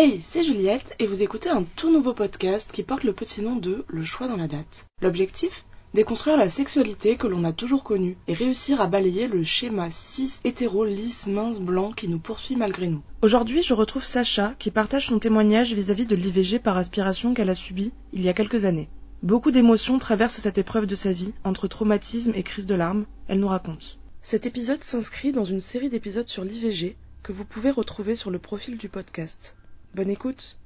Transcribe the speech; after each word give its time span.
Hey, 0.00 0.20
c'est 0.24 0.44
Juliette 0.44 0.94
et 1.00 1.08
vous 1.08 1.24
écoutez 1.24 1.48
un 1.48 1.64
tout 1.74 1.92
nouveau 1.92 2.14
podcast 2.14 2.70
qui 2.72 2.84
porte 2.84 3.02
le 3.02 3.12
petit 3.12 3.42
nom 3.42 3.56
de 3.56 3.84
Le 3.88 4.04
choix 4.04 4.28
dans 4.28 4.36
la 4.36 4.46
date. 4.46 4.86
L'objectif? 5.02 5.64
Déconstruire 5.92 6.36
la 6.36 6.48
sexualité 6.48 7.16
que 7.16 7.26
l'on 7.26 7.42
a 7.42 7.52
toujours 7.52 7.82
connue 7.82 8.16
et 8.28 8.34
réussir 8.34 8.80
à 8.80 8.86
balayer 8.86 9.26
le 9.26 9.42
schéma 9.42 9.90
cis 9.90 10.38
hétéro 10.44 10.84
lisse 10.84 11.26
mince 11.26 11.58
blanc 11.58 11.90
qui 11.90 12.06
nous 12.06 12.20
poursuit 12.20 12.54
malgré 12.54 12.86
nous. 12.86 13.02
Aujourd'hui, 13.22 13.64
je 13.64 13.74
retrouve 13.74 14.04
Sacha 14.04 14.54
qui 14.60 14.70
partage 14.70 15.08
son 15.08 15.18
témoignage 15.18 15.74
vis-à-vis 15.74 16.06
de 16.06 16.14
l'IVG 16.14 16.60
par 16.60 16.76
aspiration 16.76 17.34
qu'elle 17.34 17.50
a 17.50 17.56
subi 17.56 17.92
il 18.12 18.22
y 18.22 18.28
a 18.28 18.34
quelques 18.34 18.66
années. 18.66 18.90
Beaucoup 19.24 19.50
d'émotions 19.50 19.98
traversent 19.98 20.38
cette 20.38 20.58
épreuve 20.58 20.86
de 20.86 20.94
sa 20.94 21.12
vie, 21.12 21.32
entre 21.42 21.66
traumatisme 21.66 22.34
et 22.36 22.44
crise 22.44 22.66
de 22.66 22.76
larmes, 22.76 23.04
elle 23.26 23.40
nous 23.40 23.48
raconte. 23.48 23.98
Cet 24.22 24.46
épisode 24.46 24.84
s'inscrit 24.84 25.32
dans 25.32 25.44
une 25.44 25.60
série 25.60 25.88
d'épisodes 25.88 26.28
sur 26.28 26.44
l'IVG 26.44 26.94
que 27.24 27.32
vous 27.32 27.44
pouvez 27.44 27.72
retrouver 27.72 28.14
sur 28.14 28.30
le 28.30 28.38
profil 28.38 28.78
du 28.78 28.88
podcast. 28.88 29.56
Bonne 29.94 30.10
écoute. 30.10 30.56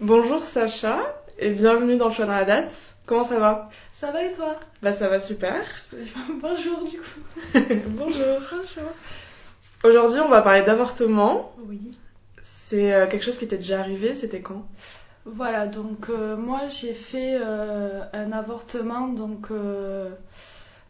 Bonjour 0.00 0.44
Sacha 0.44 0.98
et 1.38 1.50
bienvenue 1.50 1.96
dans 1.96 2.10
choix 2.10 2.26
dans 2.26 2.32
la 2.32 2.44
date. 2.44 2.94
Comment 3.06 3.24
ça 3.24 3.40
va? 3.40 3.68
Ça 3.92 4.12
va 4.12 4.22
et 4.22 4.32
toi? 4.32 4.58
Bah 4.82 4.92
ça 4.92 5.08
va 5.08 5.18
super. 5.20 5.62
Bonjour 6.40 6.84
du 6.84 6.98
coup. 6.98 7.54
Bonjour. 7.88 8.40
Bonjour. 8.50 8.90
Aujourd'hui 9.82 10.20
on 10.20 10.28
va 10.28 10.42
parler 10.42 10.62
d'avortement. 10.62 11.52
Oui. 11.66 11.90
C'est 12.40 12.94
euh, 12.94 13.08
quelque 13.08 13.24
chose 13.24 13.36
qui 13.36 13.48
t'est 13.48 13.58
déjà 13.58 13.80
arrivé, 13.80 14.14
c'était 14.14 14.40
quand? 14.40 14.64
Voilà, 15.26 15.66
donc 15.66 16.08
euh, 16.08 16.36
moi 16.36 16.68
j'ai 16.68 16.94
fait 16.94 17.36
euh, 17.40 18.04
un 18.12 18.30
avortement 18.30 19.08
donc 19.08 19.48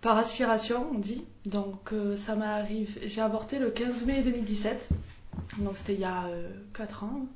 par 0.02 0.18
aspiration, 0.18 0.86
on 0.94 0.98
dit. 0.98 1.24
Donc 1.46 1.92
ça 2.16 2.36
m'arrive, 2.36 2.98
j'ai 3.02 3.22
avorté 3.22 3.58
le 3.58 3.70
15 3.70 4.04
mai 4.04 4.22
2017. 4.22 4.88
Donc 5.58 5.78
c'était 5.78 5.94
il 5.94 6.00
y 6.00 6.04
a 6.04 6.26
4 6.74 7.04
ans. 7.04 7.26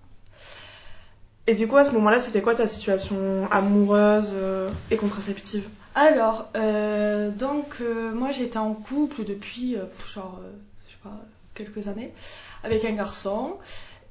Et 1.46 1.54
du 1.54 1.66
coup 1.66 1.76
à 1.76 1.84
ce 1.84 1.90
moment-là 1.92 2.20
c'était 2.20 2.40
quoi 2.40 2.54
ta 2.54 2.68
situation 2.68 3.48
amoureuse 3.50 4.32
euh, 4.34 4.68
et 4.90 4.96
contraceptive? 4.96 5.68
Alors, 5.94 6.48
euh, 6.56 7.30
donc 7.30 7.76
euh, 7.80 8.12
moi 8.12 8.30
j'étais 8.30 8.58
en 8.58 8.72
couple 8.74 9.24
depuis 9.24 9.76
euh, 9.76 9.84
genre, 10.14 10.40
euh, 10.42 10.50
je 10.86 10.92
sais 10.92 10.98
pas, 11.02 11.20
quelques 11.54 11.88
années 11.88 12.12
avec 12.62 12.84
un 12.84 12.92
garçon. 12.92 13.56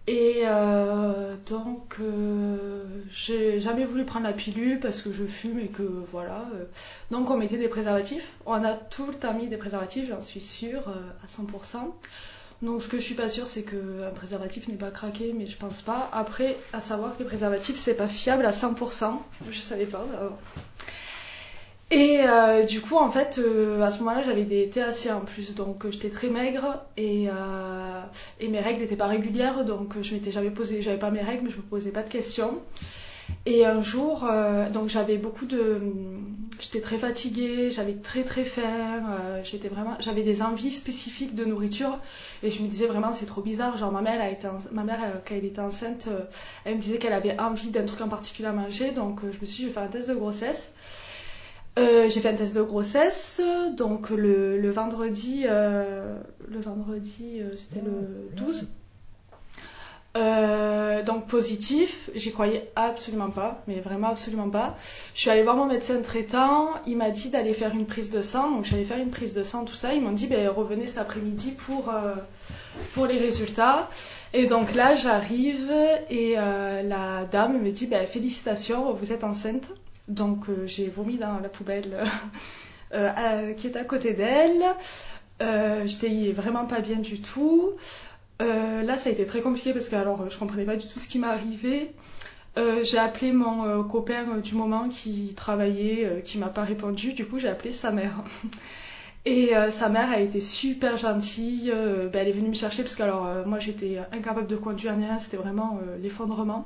Et 0.08 0.42
euh, 0.46 1.36
donc 1.46 1.98
j'ai 3.12 3.62
jamais 3.62 3.86
voulu 3.86 4.04
prendre 4.04 4.26
la 4.26 4.34
pilule 4.34 4.80
parce 4.80 5.02
que 5.02 5.14
je 5.14 5.24
fume 5.24 5.60
et 5.60 5.68
que 5.68 5.84
voilà. 5.84 6.44
Donc 7.12 7.30
on 7.30 7.38
mettait 7.38 7.58
des 7.58 7.70
préservatifs. 7.70 8.32
On 8.46 8.64
a 8.64 8.74
tout 8.74 9.06
le 9.06 9.14
temps 9.14 9.34
mis 9.34 9.48
des 9.48 9.58
préservatifs, 9.58 10.10
j'en 10.10 10.20
suis 10.20 10.42
sûre, 10.42 10.90
à 10.90 11.28
100%. 11.28 11.78
Donc 12.62 12.84
ce 12.84 12.88
que 12.88 13.00
je 13.00 13.04
suis 13.04 13.16
pas 13.16 13.30
sûre 13.30 13.48
c'est 13.48 13.64
qu'un 13.64 14.12
préservatif 14.14 14.68
n'est 14.68 14.76
pas 14.76 14.92
craqué, 14.92 15.34
mais 15.38 15.48
je 15.48 15.58
pense 15.58 15.82
pas. 15.82 16.10
Après, 16.14 16.58
à 16.74 16.82
savoir 16.82 17.16
que 17.16 17.20
les 17.20 17.26
préservatifs 17.26 17.78
c'est 17.78 17.96
pas 17.96 18.08
fiable 18.08 18.46
à 18.46 18.52
100%. 18.52 19.14
Je 19.50 19.60
savais 19.60 19.86
pas. 19.86 20.06
Et 21.92 22.22
euh, 22.22 22.64
du 22.64 22.80
coup, 22.80 22.96
en 22.96 23.10
fait, 23.10 23.38
euh, 23.38 23.82
à 23.82 23.92
ce 23.92 24.00
moment-là, 24.00 24.22
j'avais 24.22 24.46
des 24.46 24.70
THC 24.70 25.12
en 25.12 25.20
plus, 25.20 25.54
donc 25.56 25.84
euh, 25.84 25.92
j'étais 25.92 26.10
très 26.10 26.30
maigre 26.30 26.80
et, 26.96 27.28
et 28.40 28.48
mes 28.48 28.60
règles 28.62 28.80
n'étaient 28.80 28.96
pas 28.96 29.08
régulières, 29.08 29.66
donc 29.66 30.02
je 30.02 30.14
m'étais 30.14 30.32
jamais 30.32 30.52
posé, 30.52 30.82
j'avais 30.82 30.98
pas 30.98 31.12
mes 31.12 31.22
règles, 31.22 31.44
mais 31.46 31.50
je 31.50 31.58
me 31.58 31.64
posais 31.64 31.92
pas 31.92 32.04
de 32.04 32.10
questions. 32.10 32.60
Et 33.46 33.66
un 33.66 33.82
jour, 33.82 34.28
donc 34.74 34.90
j'avais 34.90 35.18
beaucoup 35.18 35.46
de, 35.46 35.82
j'étais 36.60 36.82
très 36.82 36.98
fatiguée, 36.98 37.72
j'avais 37.72 37.94
très 37.94 38.24
très 38.24 38.44
faim, 38.44 39.04
euh, 39.10 39.42
j'étais 39.44 39.68
vraiment, 39.68 39.96
j'avais 40.00 40.24
des 40.24 40.42
envies 40.42 40.72
spécifiques 40.72 41.34
de 41.36 41.46
nourriture 41.46 42.00
et 42.44 42.52
je 42.52 42.62
me 42.62 42.68
disais 42.68 42.86
vraiment 42.86 43.14
c'est 43.14 43.26
trop 43.26 43.42
bizarre. 43.42 43.78
Genre 43.78 43.92
ma 43.92 44.02
mère, 44.02 44.22
ma 44.72 44.84
mère 44.84 45.00
euh, 45.04 45.20
quand 45.28 45.36
elle 45.36 45.46
était 45.46 45.62
enceinte, 45.62 46.08
euh, 46.08 46.22
elle 46.66 46.76
me 46.76 46.82
disait 46.82 46.98
qu'elle 46.98 47.14
avait 47.14 47.40
envie 47.40 47.70
d'un 47.70 47.86
truc 47.86 48.02
en 48.02 48.10
particulier 48.10 48.48
à 48.48 48.54
manger, 48.54 48.92
donc 48.92 49.22
je 49.22 49.40
me 49.40 49.46
suis 49.46 49.46
dit 49.46 49.62
je 49.64 49.68
vais 49.68 49.74
faire 49.74 49.84
un 49.84 49.88
test 49.88 50.10
de 50.10 50.16
grossesse. 50.16 50.74
J'ai 51.78 52.20
fait 52.20 52.30
un 52.30 52.36
test 52.36 52.56
de 52.56 52.62
grossesse, 52.62 53.42
donc 53.78 54.10
le, 54.10 54.60
le 54.60 54.72
vendredi, 54.72 55.46
le 55.46 56.62
vendredi, 56.62 57.42
c'était 57.56 57.84
le 57.84 58.30
12. 58.36 58.68
Euh, 61.02 61.04
donc 61.04 61.28
positif, 61.28 62.10
j'y 62.16 62.32
croyais 62.32 62.70
absolument 62.76 63.30
pas, 63.30 63.62
mais 63.68 63.80
vraiment 63.80 64.10
absolument 64.10 64.50
pas. 64.50 64.76
Je 65.14 65.22
suis 65.22 65.30
allée 65.30 65.44
voir 65.44 65.56
mon 65.56 65.66
médecin 65.66 66.02
traitant, 66.02 66.70
il 66.88 66.98
m'a 66.98 67.10
dit 67.10 67.30
d'aller 67.30 67.54
faire 67.54 67.74
une 67.74 67.86
prise 67.86 68.10
de 68.10 68.22
sang, 68.22 68.52
donc 68.52 68.66
j'allais 68.66 68.84
faire 68.84 68.98
une 68.98 69.12
prise 69.12 69.34
de 69.34 69.44
sang, 69.44 69.66
tout 69.66 69.76
ça. 69.76 69.94
Ils 69.94 70.02
m'ont 70.02 70.12
dit, 70.12 70.28
ben, 70.28 70.50
revenez 70.50 70.88
cet 70.88 70.98
après-midi 70.98 71.52
pour, 71.52 71.90
euh, 71.90 72.16
pour 72.94 73.06
les 73.06 73.18
résultats. 73.18 73.90
Et 74.34 74.46
donc 74.46 74.74
là, 74.76 74.96
j'arrive 74.96 75.72
et 76.10 76.36
euh, 76.38 76.82
la 76.84 77.26
dame 77.26 77.62
me 77.62 77.72
dit, 77.72 77.88
ben, 77.88 78.06
félicitations, 78.08 78.94
vous 78.94 79.12
êtes 79.12 79.24
enceinte. 79.24 79.70
Donc 80.08 80.46
j'ai 80.66 80.90
vomi 80.90 81.18
dans 81.18 81.40
la 81.40 81.50
poubelle 81.50 82.04
qui 82.92 83.68
est 83.68 83.78
à 83.78 83.84
côté 83.86 84.14
d'elle. 84.14 84.64
J'étais 85.86 86.34
vraiment 86.34 86.66
pas 86.66 86.82
bien 86.82 86.98
du 86.98 87.22
tout. 87.22 87.72
Euh, 88.42 88.82
là, 88.84 88.98
ça 88.98 89.10
a 89.10 89.12
été 89.12 89.26
très 89.26 89.42
compliqué 89.42 89.74
parce 89.74 89.88
que 89.88 89.96
alors, 89.96 90.30
je 90.30 90.38
comprenais 90.38 90.66
pas 90.66 90.76
du 90.76 90.88
tout 90.88 91.00
ce 91.00 91.08
qui 91.08 91.20
m'arrivait. 91.20 91.92
Euh, 92.58 92.84
j'ai 92.84 92.98
appelé 92.98 93.32
mon 93.32 93.64
euh, 93.64 93.84
copain 93.84 94.38
du 94.44 94.56
moment 94.56 94.90
qui 94.90 95.34
travaillait, 95.36 96.22
qui 96.26 96.38
m'a 96.38 96.50
pas 96.50 96.64
répondu. 96.64 97.14
Du 97.14 97.26
coup, 97.26 97.40
j'ai 97.40 97.48
appelé 97.48 97.72
sa 97.72 97.92
mère. 97.92 98.14
Et 99.24 99.52
sa 99.70 99.88
mère 99.88 100.10
a 100.10 100.20
été 100.20 100.42
super 100.42 100.98
gentille. 100.98 101.72
Ben, 101.72 102.22
elle 102.22 102.30
est 102.30 102.32
venue 102.32 102.50
me 102.50 102.56
chercher 102.56 102.82
parce 102.82 102.96
que 102.96 103.04
alors 103.04 103.28
moi 103.46 103.60
j'étais 103.60 104.00
incapable 104.12 104.48
de 104.48 104.56
conduire 104.56 104.98
ni 104.98 105.06
rien. 105.06 105.20
C'était 105.20 105.38
vraiment 105.38 105.80
l'effondrement. 106.02 106.66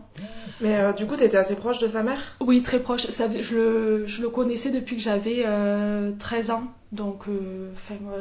Mais 0.61 0.79
du 0.93 1.05
coup 1.05 1.17
t'étais 1.17 1.35
assez 1.35 1.57
proche 1.57 1.79
de 1.79 1.89
sa 1.89 2.01
mère? 2.01 2.37
Oui, 2.39 2.61
très 2.61 2.79
proche. 2.79 3.07
Ça, 3.07 3.27
je, 3.29 3.55
le, 3.55 4.07
je 4.07 4.21
le 4.21 4.29
connaissais 4.29 4.71
depuis 4.71 4.95
que 4.95 5.01
j'avais 5.01 5.43
euh, 5.45 6.13
13 6.17 6.51
ans. 6.51 6.63
Donc, 6.95 7.28
euh, 7.28 7.72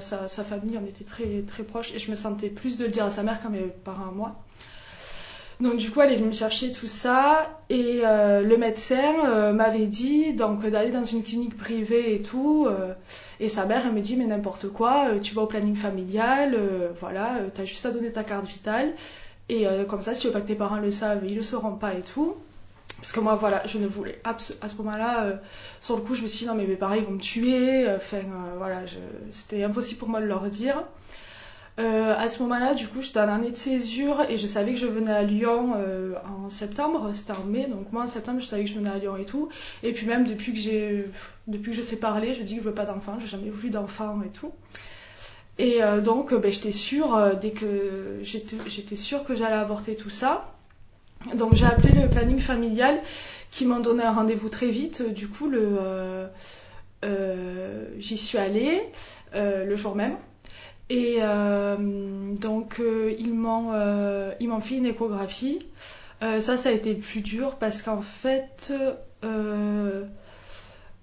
sa, 0.00 0.44
famille, 0.44 0.78
on 0.82 0.86
était 0.86 1.04
très, 1.04 1.42
très 1.46 1.62
proches. 1.62 1.92
Et 1.94 1.98
je 1.98 2.10
me 2.10 2.16
sentais 2.16 2.48
plus 2.48 2.76
de 2.76 2.84
le 2.84 2.90
dire 2.90 3.04
à 3.04 3.10
sa 3.10 3.22
mère 3.22 3.40
qu'à 3.40 3.48
mes 3.48 3.60
parents 3.60 4.08
à 4.08 4.12
moi. 4.12 4.36
Donc, 5.60 5.76
du 5.76 5.90
coup, 5.90 6.00
elle 6.00 6.12
est 6.12 6.16
venue 6.16 6.28
me 6.28 6.32
chercher 6.32 6.72
tout 6.72 6.88
ça. 6.88 7.60
Et 7.70 8.00
euh, 8.04 8.42
le 8.42 8.56
médecin 8.56 9.14
euh, 9.26 9.52
m'avait 9.52 9.86
dit 9.86 10.32
donc 10.34 10.66
d'aller 10.66 10.90
dans 10.90 11.04
une 11.04 11.22
clinique 11.22 11.56
privée 11.56 12.14
et 12.16 12.22
tout. 12.22 12.66
et 13.38 13.48
sa 13.48 13.64
mère, 13.64 13.86
elle 13.86 13.92
me 13.92 14.00
dit 14.00 14.16
Mais 14.16 14.26
n'importe 14.26 14.68
quoi, 14.68 15.06
tu 15.22 15.34
vas 15.34 15.42
au 15.42 15.46
planning 15.46 15.76
familial, 15.76 16.58
voilà, 16.98 17.38
t'as 17.54 17.64
juste 17.64 17.86
à 17.86 17.90
donner 17.90 18.10
ta 18.10 18.24
carte 18.24 18.46
vitale. 18.46 18.92
Et 19.48 19.66
comme 19.88 20.02
ça, 20.02 20.14
si 20.14 20.22
tu 20.22 20.26
veux 20.26 20.32
pas 20.32 20.40
que 20.40 20.48
tes 20.48 20.56
parents 20.56 20.78
le 20.78 20.90
savent, 20.90 21.22
ils 21.24 21.36
le 21.36 21.42
sauront 21.42 21.76
pas 21.76 21.94
et 21.94 22.00
tout. 22.02 22.34
Parce 23.04 23.12
que 23.12 23.20
moi, 23.20 23.34
voilà, 23.34 23.60
je 23.66 23.76
ne 23.76 23.86
voulais 23.86 24.18
à 24.24 24.38
ce 24.38 24.76
moment-là, 24.78 25.24
euh, 25.24 25.36
sur 25.78 25.94
le 25.94 26.00
coup, 26.00 26.14
je 26.14 26.22
me 26.22 26.26
suis 26.26 26.38
dit 26.38 26.46
non, 26.46 26.54
mais 26.54 26.66
mes 26.66 26.76
parents 26.76 26.94
ils 26.94 27.04
vont 27.04 27.10
me 27.10 27.20
tuer. 27.20 27.86
Enfin, 27.94 28.16
euh, 28.16 28.54
voilà, 28.56 28.80
c'était 29.30 29.62
impossible 29.62 29.98
pour 29.98 30.08
moi 30.08 30.22
de 30.22 30.24
leur 30.24 30.48
dire. 30.48 30.84
Euh, 31.78 32.16
à 32.16 32.30
ce 32.30 32.42
moment-là, 32.44 32.72
du 32.72 32.88
coup, 32.88 33.02
j'étais 33.02 33.20
en 33.20 33.28
année 33.28 33.50
de 33.50 33.56
césure 33.56 34.24
et 34.30 34.38
je 34.38 34.46
savais 34.46 34.72
que 34.72 34.78
je 34.78 34.86
venais 34.86 35.12
à 35.12 35.22
Lyon 35.22 35.74
euh, 35.76 36.14
en 36.26 36.48
septembre, 36.48 37.10
c'était 37.12 37.32
en 37.32 37.44
mai, 37.44 37.66
donc 37.66 37.92
moi 37.92 38.04
en 38.04 38.08
septembre, 38.08 38.40
je 38.40 38.46
savais 38.46 38.64
que 38.64 38.70
je 38.70 38.76
venais 38.76 38.88
à 38.88 38.96
Lyon 38.96 39.18
et 39.18 39.26
tout. 39.26 39.50
Et 39.82 39.92
puis 39.92 40.06
même 40.06 40.26
depuis 40.26 40.54
que 40.54 40.58
j'ai, 40.58 41.04
depuis 41.46 41.72
que 41.72 41.76
je 41.76 41.82
sais 41.82 41.96
parler, 41.96 42.32
je 42.32 42.42
dis 42.42 42.54
que 42.54 42.62
je 42.62 42.68
veux 42.68 42.74
pas 42.74 42.86
d'enfant, 42.86 43.18
j'ai 43.18 43.26
jamais 43.26 43.50
voulu 43.50 43.68
d'enfant 43.68 44.22
et 44.24 44.30
tout. 44.30 44.54
Et 45.58 45.82
euh, 45.82 46.00
donc, 46.00 46.32
euh, 46.32 46.38
ben, 46.38 46.50
j'étais 46.50 46.72
sûre, 46.72 47.14
euh, 47.14 47.34
dès 47.34 47.50
que 47.50 48.20
j'étais 48.22 48.96
sûre 48.96 49.24
que 49.24 49.34
j'allais 49.34 49.54
avorter 49.54 49.94
tout 49.94 50.10
ça. 50.10 50.53
Donc 51.32 51.54
j'ai 51.54 51.64
appelé 51.64 51.92
le 51.92 52.08
planning 52.08 52.38
familial 52.38 53.00
qui 53.50 53.66
m'ont 53.66 53.80
donné 53.80 54.02
un 54.02 54.12
rendez-vous 54.12 54.48
très 54.48 54.68
vite. 54.68 55.02
Du 55.12 55.28
coup, 55.28 55.50
euh, 55.50 56.26
euh, 57.04 57.86
j'y 57.98 58.18
suis 58.18 58.38
allée 58.38 58.82
euh, 59.34 59.64
le 59.64 59.76
jour 59.76 59.96
même. 59.96 60.16
Et 60.90 61.16
euh, 61.20 61.76
donc 62.34 62.78
euh, 62.78 63.14
ils 63.18 63.32
m'ont 63.32 63.70
euh, 63.72 64.32
ils 64.40 64.48
m'ont 64.48 64.60
fait 64.60 64.76
une 64.76 64.86
échographie. 64.86 65.60
Euh, 66.22 66.40
ça, 66.40 66.56
ça 66.56 66.68
a 66.68 66.72
été 66.72 66.92
le 66.92 67.00
plus 67.00 67.20
dur 67.20 67.56
parce 67.56 67.82
qu'en 67.82 68.00
fait, 68.00 68.72
euh, 69.24 70.04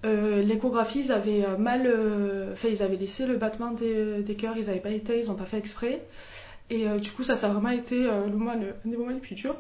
euh, 0.06 0.42
l'échographie, 0.42 1.00
ils 1.00 1.12
avaient 1.12 1.46
euh, 1.46 1.58
mal, 1.58 1.84
euh, 1.86 2.54
enfin 2.54 2.70
ils 2.70 2.82
avaient 2.82 2.96
laissé 2.96 3.26
le 3.26 3.38
battement 3.38 3.72
des, 3.72 4.24
des 4.24 4.36
cœurs, 4.36 4.56
ils 4.58 4.68
n'avaient 4.68 4.80
pas 4.80 4.92
été, 4.92 5.20
ils 5.20 5.28
n'ont 5.28 5.36
pas 5.36 5.46
fait 5.46 5.58
exprès. 5.58 6.02
Et 6.70 6.88
euh, 6.88 6.98
du 7.00 7.12
coup, 7.12 7.24
ça, 7.24 7.36
ça 7.36 7.48
a 7.48 7.50
vraiment 7.54 7.70
été 7.70 8.06
euh, 8.08 8.26
le 8.28 8.36
moment, 8.36 8.54
le, 8.56 8.74
un 8.86 8.90
des 8.90 8.98
moments 8.98 9.12
les 9.12 9.20
plus 9.20 9.36
durs. 9.36 9.56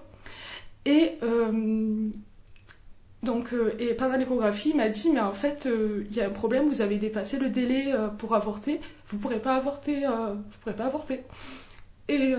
Et 0.85 1.17
euh, 1.21 2.09
donc, 3.23 3.53
euh, 3.53 3.75
et 3.79 3.93
pendant 3.93 4.17
l'échographie, 4.17 4.69
il 4.69 4.77
m'a 4.77 4.89
dit, 4.89 5.11
mais 5.11 5.19
en 5.19 5.33
fait, 5.33 5.65
euh, 5.65 6.05
il 6.09 6.15
y 6.15 6.21
a 6.21 6.27
un 6.27 6.31
problème, 6.31 6.67
vous 6.67 6.81
avez 6.81 6.97
dépassé 6.97 7.37
le 7.37 7.49
délai 7.49 7.93
pour 8.17 8.33
avorter, 8.35 8.81
vous 9.07 9.19
pourrez 9.19 9.39
pas 9.39 9.55
avorter, 9.55 10.05
vous 10.05 10.57
pourrez 10.61 10.75
pas 10.75 10.85
avorter. 10.85 11.21
Et 12.07 12.33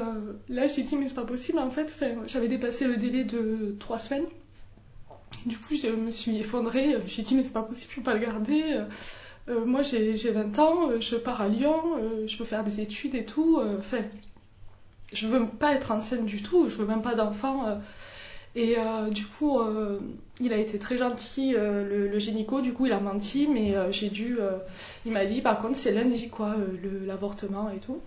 là, 0.49 0.67
j'ai 0.67 0.83
dit, 0.83 0.97
mais 0.97 1.09
c'est 1.09 1.15
pas 1.15 1.25
possible, 1.25 1.59
en 1.59 1.71
fait, 1.71 2.05
j'avais 2.27 2.49
dépassé 2.49 2.87
le 2.87 2.97
délai 2.97 3.25
de 3.25 3.77
trois 3.79 3.99
semaines. 3.99 4.27
Du 5.47 5.57
coup, 5.59 5.75
je 5.75 5.89
me 5.89 6.11
suis 6.11 6.39
effondrée, 6.39 6.97
j'ai 7.07 7.23
dit, 7.23 7.35
mais 7.35 7.43
c'est 7.43 7.53
pas 7.53 7.63
possible, 7.63 7.91
je 7.91 7.97
peux 7.97 8.03
pas 8.03 8.15
le 8.15 8.21
garder. 8.21 8.83
Moi, 9.49 9.83
j'ai 9.83 10.17
j'ai 10.17 10.31
20 10.31 10.59
ans, 10.59 11.01
je 11.01 11.17
pars 11.17 11.41
à 11.41 11.49
Lyon, 11.49 11.83
je 12.27 12.37
veux 12.37 12.45
faire 12.45 12.65
des 12.65 12.81
études 12.81 13.15
et 13.15 13.25
tout. 13.25 13.61
Enfin, 13.79 14.03
je 15.13 15.27
veux 15.27 15.47
pas 15.47 15.75
être 15.75 15.91
enceinte 15.93 16.27
du 16.27 16.43
tout, 16.43 16.69
je 16.69 16.77
veux 16.77 16.87
même 16.87 17.03
pas 17.03 17.15
d'enfant. 17.15 17.81
Et 18.55 18.77
euh, 18.77 19.09
du 19.09 19.27
coup, 19.27 19.59
euh, 19.59 19.99
il 20.41 20.53
a 20.53 20.59
été 20.59 20.79
très 20.79 20.99
gentil, 20.99 21.55
euh, 21.57 22.11
le, 22.11 22.19
gynéco. 22.19 22.61
Du 22.61 22.75
coup, 22.75 22.87
il 22.87 22.93
a 22.93 23.01
menti, 23.01 23.47
mais 23.47 23.75
j'ai 23.93 24.09
dû. 24.09 24.39
il 25.07 25.13
m'a 25.13 25.25
dit, 25.25 25.41
par 25.41 25.59
contre, 25.59 25.77
c'est 25.77 25.93
lundi, 25.93 26.29
quoi, 26.29 26.55
l'avortement 27.07 27.71
et 27.71 27.79
tout. 27.79 28.01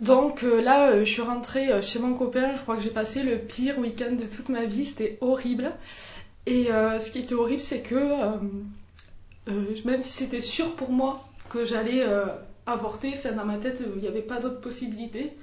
Donc 0.00 0.42
là, 0.42 1.04
je 1.04 1.10
suis 1.10 1.22
rentrée 1.22 1.82
chez 1.82 1.98
mon 1.98 2.14
copain. 2.14 2.54
Je 2.54 2.62
crois 2.62 2.76
que 2.76 2.82
j'ai 2.82 2.90
passé 2.90 3.22
le 3.22 3.36
pire 3.38 3.78
week-end 3.78 4.12
de 4.12 4.26
toute 4.26 4.48
ma 4.48 4.64
vie. 4.64 4.84
C'était 4.84 5.18
horrible. 5.20 5.72
Et 6.46 6.66
ce 6.66 7.10
qui 7.10 7.18
était 7.18 7.34
horrible, 7.34 7.60
c'est 7.60 7.82
que 7.82 7.98
même 9.84 10.00
si 10.00 10.10
c'était 10.10 10.40
sûr 10.40 10.74
pour 10.76 10.90
moi 10.90 11.28
que 11.50 11.64
j'allais 11.64 12.04
avorter, 12.64 13.12
enfin, 13.14 13.32
dans 13.32 13.44
ma 13.44 13.58
tête, 13.58 13.82
il 13.96 14.00
n'y 14.00 14.08
avait 14.08 14.22
pas 14.22 14.38
d'autre 14.38 14.60
possibilité 14.60 15.34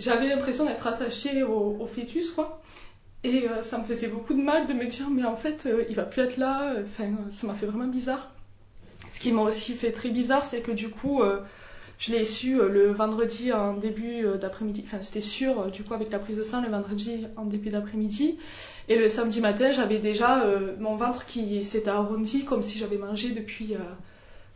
j'avais 0.00 0.28
l'impression 0.28 0.64
d'être 0.64 0.86
attachée 0.86 1.42
au, 1.42 1.86
fœtus, 1.86 2.30
quoi. 2.30 2.59
Et 3.22 3.48
euh, 3.48 3.62
ça 3.62 3.78
me 3.78 3.84
faisait 3.84 4.08
beaucoup 4.08 4.32
de 4.32 4.42
mal 4.42 4.66
de 4.66 4.72
me 4.72 4.86
dire, 4.86 5.10
mais 5.10 5.24
en 5.24 5.36
fait, 5.36 5.66
euh, 5.66 5.84
il 5.90 5.94
va 5.94 6.04
plus 6.04 6.22
être 6.22 6.36
là. 6.38 6.74
Enfin, 6.84 7.10
ça 7.30 7.46
m'a 7.46 7.54
fait 7.54 7.66
vraiment 7.66 7.86
bizarre. 7.86 8.32
Ce 9.12 9.20
qui 9.20 9.32
m'a 9.32 9.42
aussi 9.42 9.74
fait 9.74 9.92
très 9.92 10.08
bizarre, 10.08 10.46
c'est 10.46 10.60
que 10.60 10.70
du 10.72 10.88
coup, 10.88 11.20
euh, 11.22 11.40
je 11.98 12.12
l'ai 12.12 12.24
su 12.24 12.56
le 12.56 12.90
vendredi 12.92 13.52
en 13.52 13.74
début 13.74 14.24
d'après-midi. 14.40 14.82
Enfin, 14.86 15.02
c'était 15.02 15.20
sûr, 15.20 15.70
du 15.70 15.82
coup, 15.84 15.92
avec 15.92 16.10
la 16.10 16.18
prise 16.18 16.38
de 16.38 16.42
sang 16.42 16.62
le 16.62 16.68
vendredi 16.68 17.26
en 17.36 17.44
début 17.44 17.68
d'après-midi. 17.68 18.38
Et 18.88 18.96
le 18.96 19.08
samedi 19.10 19.40
matin, 19.42 19.70
j'avais 19.72 19.98
déjà 19.98 20.46
mon 20.78 20.96
ventre 20.96 21.26
qui 21.26 21.62
s'était 21.62 21.90
arrondi 21.90 22.44
comme 22.44 22.62
si 22.62 22.78
j'avais 22.78 22.96
mangé 22.96 23.32
depuis. 23.32 23.76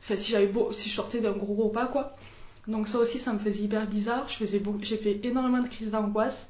Enfin, 0.00 0.16
si 0.16 0.34
beau... 0.46 0.72
si 0.72 0.88
je 0.88 0.94
sortais 0.94 1.20
d'un 1.20 1.32
gros 1.32 1.54
repas, 1.64 1.86
quoi. 1.86 2.16
Donc 2.66 2.88
ça 2.88 2.98
aussi, 2.98 3.18
ça 3.18 3.34
me 3.34 3.38
faisait 3.38 3.64
hyper 3.64 3.86
bizarre. 3.86 4.26
J'ai 4.28 4.96
fait 4.96 5.20
énormément 5.22 5.60
de 5.60 5.68
crises 5.68 5.90
d'angoisse. 5.90 6.46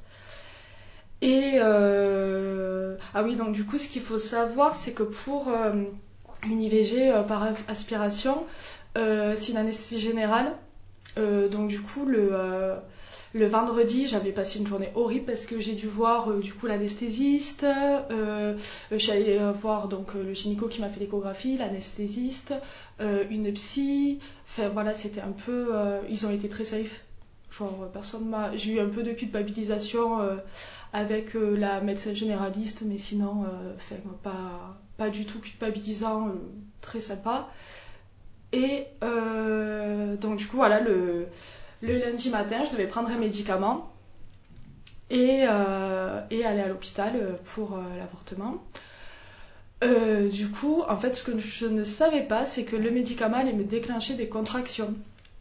Et 1.25 1.53
euh... 1.55 2.97
ah 3.15 3.25
oui, 3.25 3.35
donc 3.35 3.53
du 3.53 3.65
coup, 3.65 3.79
ce 3.79 3.88
qu'il 3.88 4.03
faut 4.03 4.19
savoir, 4.19 4.76
c'est 4.76 4.93
que 4.93 5.03
pour 5.03 5.49
euh, 5.49 5.73
une 6.47 6.61
IVG 6.61 7.11
euh, 7.11 7.23
par 7.23 7.50
aspiration, 7.67 8.44
c'est 8.94 9.49
une 9.49 9.56
anesthésie 9.56 9.99
générale. 9.99 10.53
donc 11.17 11.69
du 11.69 11.81
coup, 11.81 12.05
le 12.05 12.75
le 13.32 13.47
vendredi, 13.47 14.06
j'avais 14.06 14.31
passé 14.31 14.61
une 14.61 14.67
journée 14.67 14.91
horrible 14.94 15.25
parce 15.25 15.47
que 15.47 15.59
j'ai 15.59 15.73
dû 15.73 15.88
voir 15.88 16.32
du 16.35 16.53
coup 16.53 16.67
l'anesthésiste, 16.67 17.65
euh, 17.65 18.56
j'allais 18.93 19.41
voir 19.55 19.88
donc 19.88 20.15
le 20.15 20.35
gynéco 20.35 20.69
qui 20.69 20.81
m'a 20.81 20.88
fait 20.88 21.00
l'échographie, 21.00 21.56
l'anesthésiste, 21.56 22.55
une 23.00 23.50
psy, 23.55 24.21
Enfin 24.47 24.69
voilà, 24.69 24.93
c'était 24.93 25.23
un 25.23 25.32
peu. 25.32 25.73
Ils 26.11 26.26
ont 26.26 26.31
été 26.31 26.50
très 26.50 26.65
safe. 26.65 27.00
Genre, 27.58 27.88
personne. 27.92 28.34
J'ai 28.54 28.72
eu 28.72 28.80
un 28.80 28.88
peu 28.88 29.02
de 29.02 29.12
culpabilisation 29.12 30.20
euh, 30.20 30.36
avec 30.92 31.36
euh, 31.36 31.56
la 31.56 31.80
médecin 31.80 32.14
généraliste, 32.14 32.82
mais 32.86 32.98
sinon, 32.98 33.44
pas, 34.96 35.10
du 35.10 35.26
tout 35.26 35.40
culpabilisant, 35.40 36.32
très 36.80 37.00
sympa. 37.00 37.48
Et 38.52 38.86
donc, 40.20 40.36
du 40.36 40.46
coup, 40.46 40.56
voilà, 40.56 40.80
le, 40.80 41.26
lundi 41.82 42.30
matin, 42.30 42.64
je 42.64 42.70
devais 42.70 42.86
prendre 42.86 43.10
un 43.10 43.18
médicament 43.18 43.92
et, 45.10 45.42
aller 45.44 46.42
à 46.42 46.68
l'hôpital 46.68 47.38
pour 47.44 47.78
l'avortement. 47.98 48.62
Euh, 49.84 50.28
du 50.28 50.48
coup, 50.48 50.82
en 50.88 50.96
fait, 50.96 51.14
ce 51.14 51.22
que 51.22 51.38
je 51.38 51.66
ne 51.66 51.84
savais 51.84 52.22
pas, 52.22 52.46
c'est 52.46 52.64
que 52.64 52.76
le 52.76 52.90
médicament 52.90 53.36
allait 53.36 53.52
me 53.52 53.64
déclencher 53.64 54.14
des 54.14 54.28
contractions. 54.28 54.94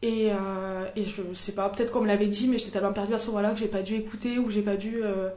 Et, 0.03 0.31
euh, 0.31 0.85
et 0.95 1.03
je 1.03 1.21
sais 1.33 1.53
pas, 1.53 1.69
peut-être 1.69 1.91
qu'on 1.91 2.01
me 2.01 2.07
l'avait 2.07 2.27
dit, 2.27 2.47
mais 2.47 2.59
j'étais 2.59 2.71
tellement 2.71 2.93
perdue 2.93 3.13
à 3.15 3.19
ce 3.19 3.27
moment-là 3.27 3.51
que 3.51 3.59
j'ai 3.59 3.67
pas 3.67 3.81
dû 3.81 3.95
écouter 3.95 4.37
ou 4.37 4.51
j'ai 4.51 4.61
pas 4.61 4.75
dû. 4.75 5.01
Euh... 5.01 5.29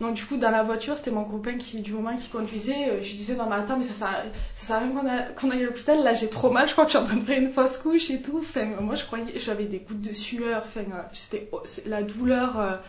Donc, 0.00 0.14
du 0.14 0.24
coup, 0.24 0.36
dans 0.36 0.50
la 0.50 0.62
voiture, 0.62 0.96
c'était 0.96 1.10
mon 1.10 1.24
copain 1.24 1.56
qui, 1.56 1.80
du 1.80 1.92
moment 1.92 2.14
qui 2.16 2.28
conduisait, 2.28 2.88
euh, 2.88 3.02
je 3.02 3.08
lui 3.08 3.14
disais 3.14 3.34
dans 3.34 3.46
ma 3.46 3.62
tête, 3.62 3.76
mais 3.78 3.84
ça 3.84 3.94
sert, 3.94 4.24
ça 4.52 4.66
sert 4.66 4.76
à 4.76 4.78
rien 4.80 4.90
qu'on 5.34 5.50
aille 5.50 5.62
à 5.62 5.64
l'hôpital, 5.64 6.02
là 6.02 6.14
j'ai 6.14 6.28
trop 6.28 6.50
mal, 6.50 6.68
je 6.68 6.72
crois 6.72 6.84
que 6.84 6.92
je 6.92 6.96
suis 6.96 7.04
en 7.04 7.06
train 7.06 7.16
de 7.16 7.24
faire 7.24 7.40
une 7.40 7.50
fausse 7.50 7.78
couche 7.78 8.10
et 8.10 8.20
tout. 8.20 8.44
Moi 8.80 8.94
je 8.94 9.04
croyais, 9.04 9.38
j'avais 9.38 9.64
des 9.64 9.78
gouttes 9.78 10.00
de 10.00 10.12
sueur, 10.12 10.62
enfin, 10.66 10.82
c'était 11.12 11.48
la 11.86 12.02
douleur 12.02 12.80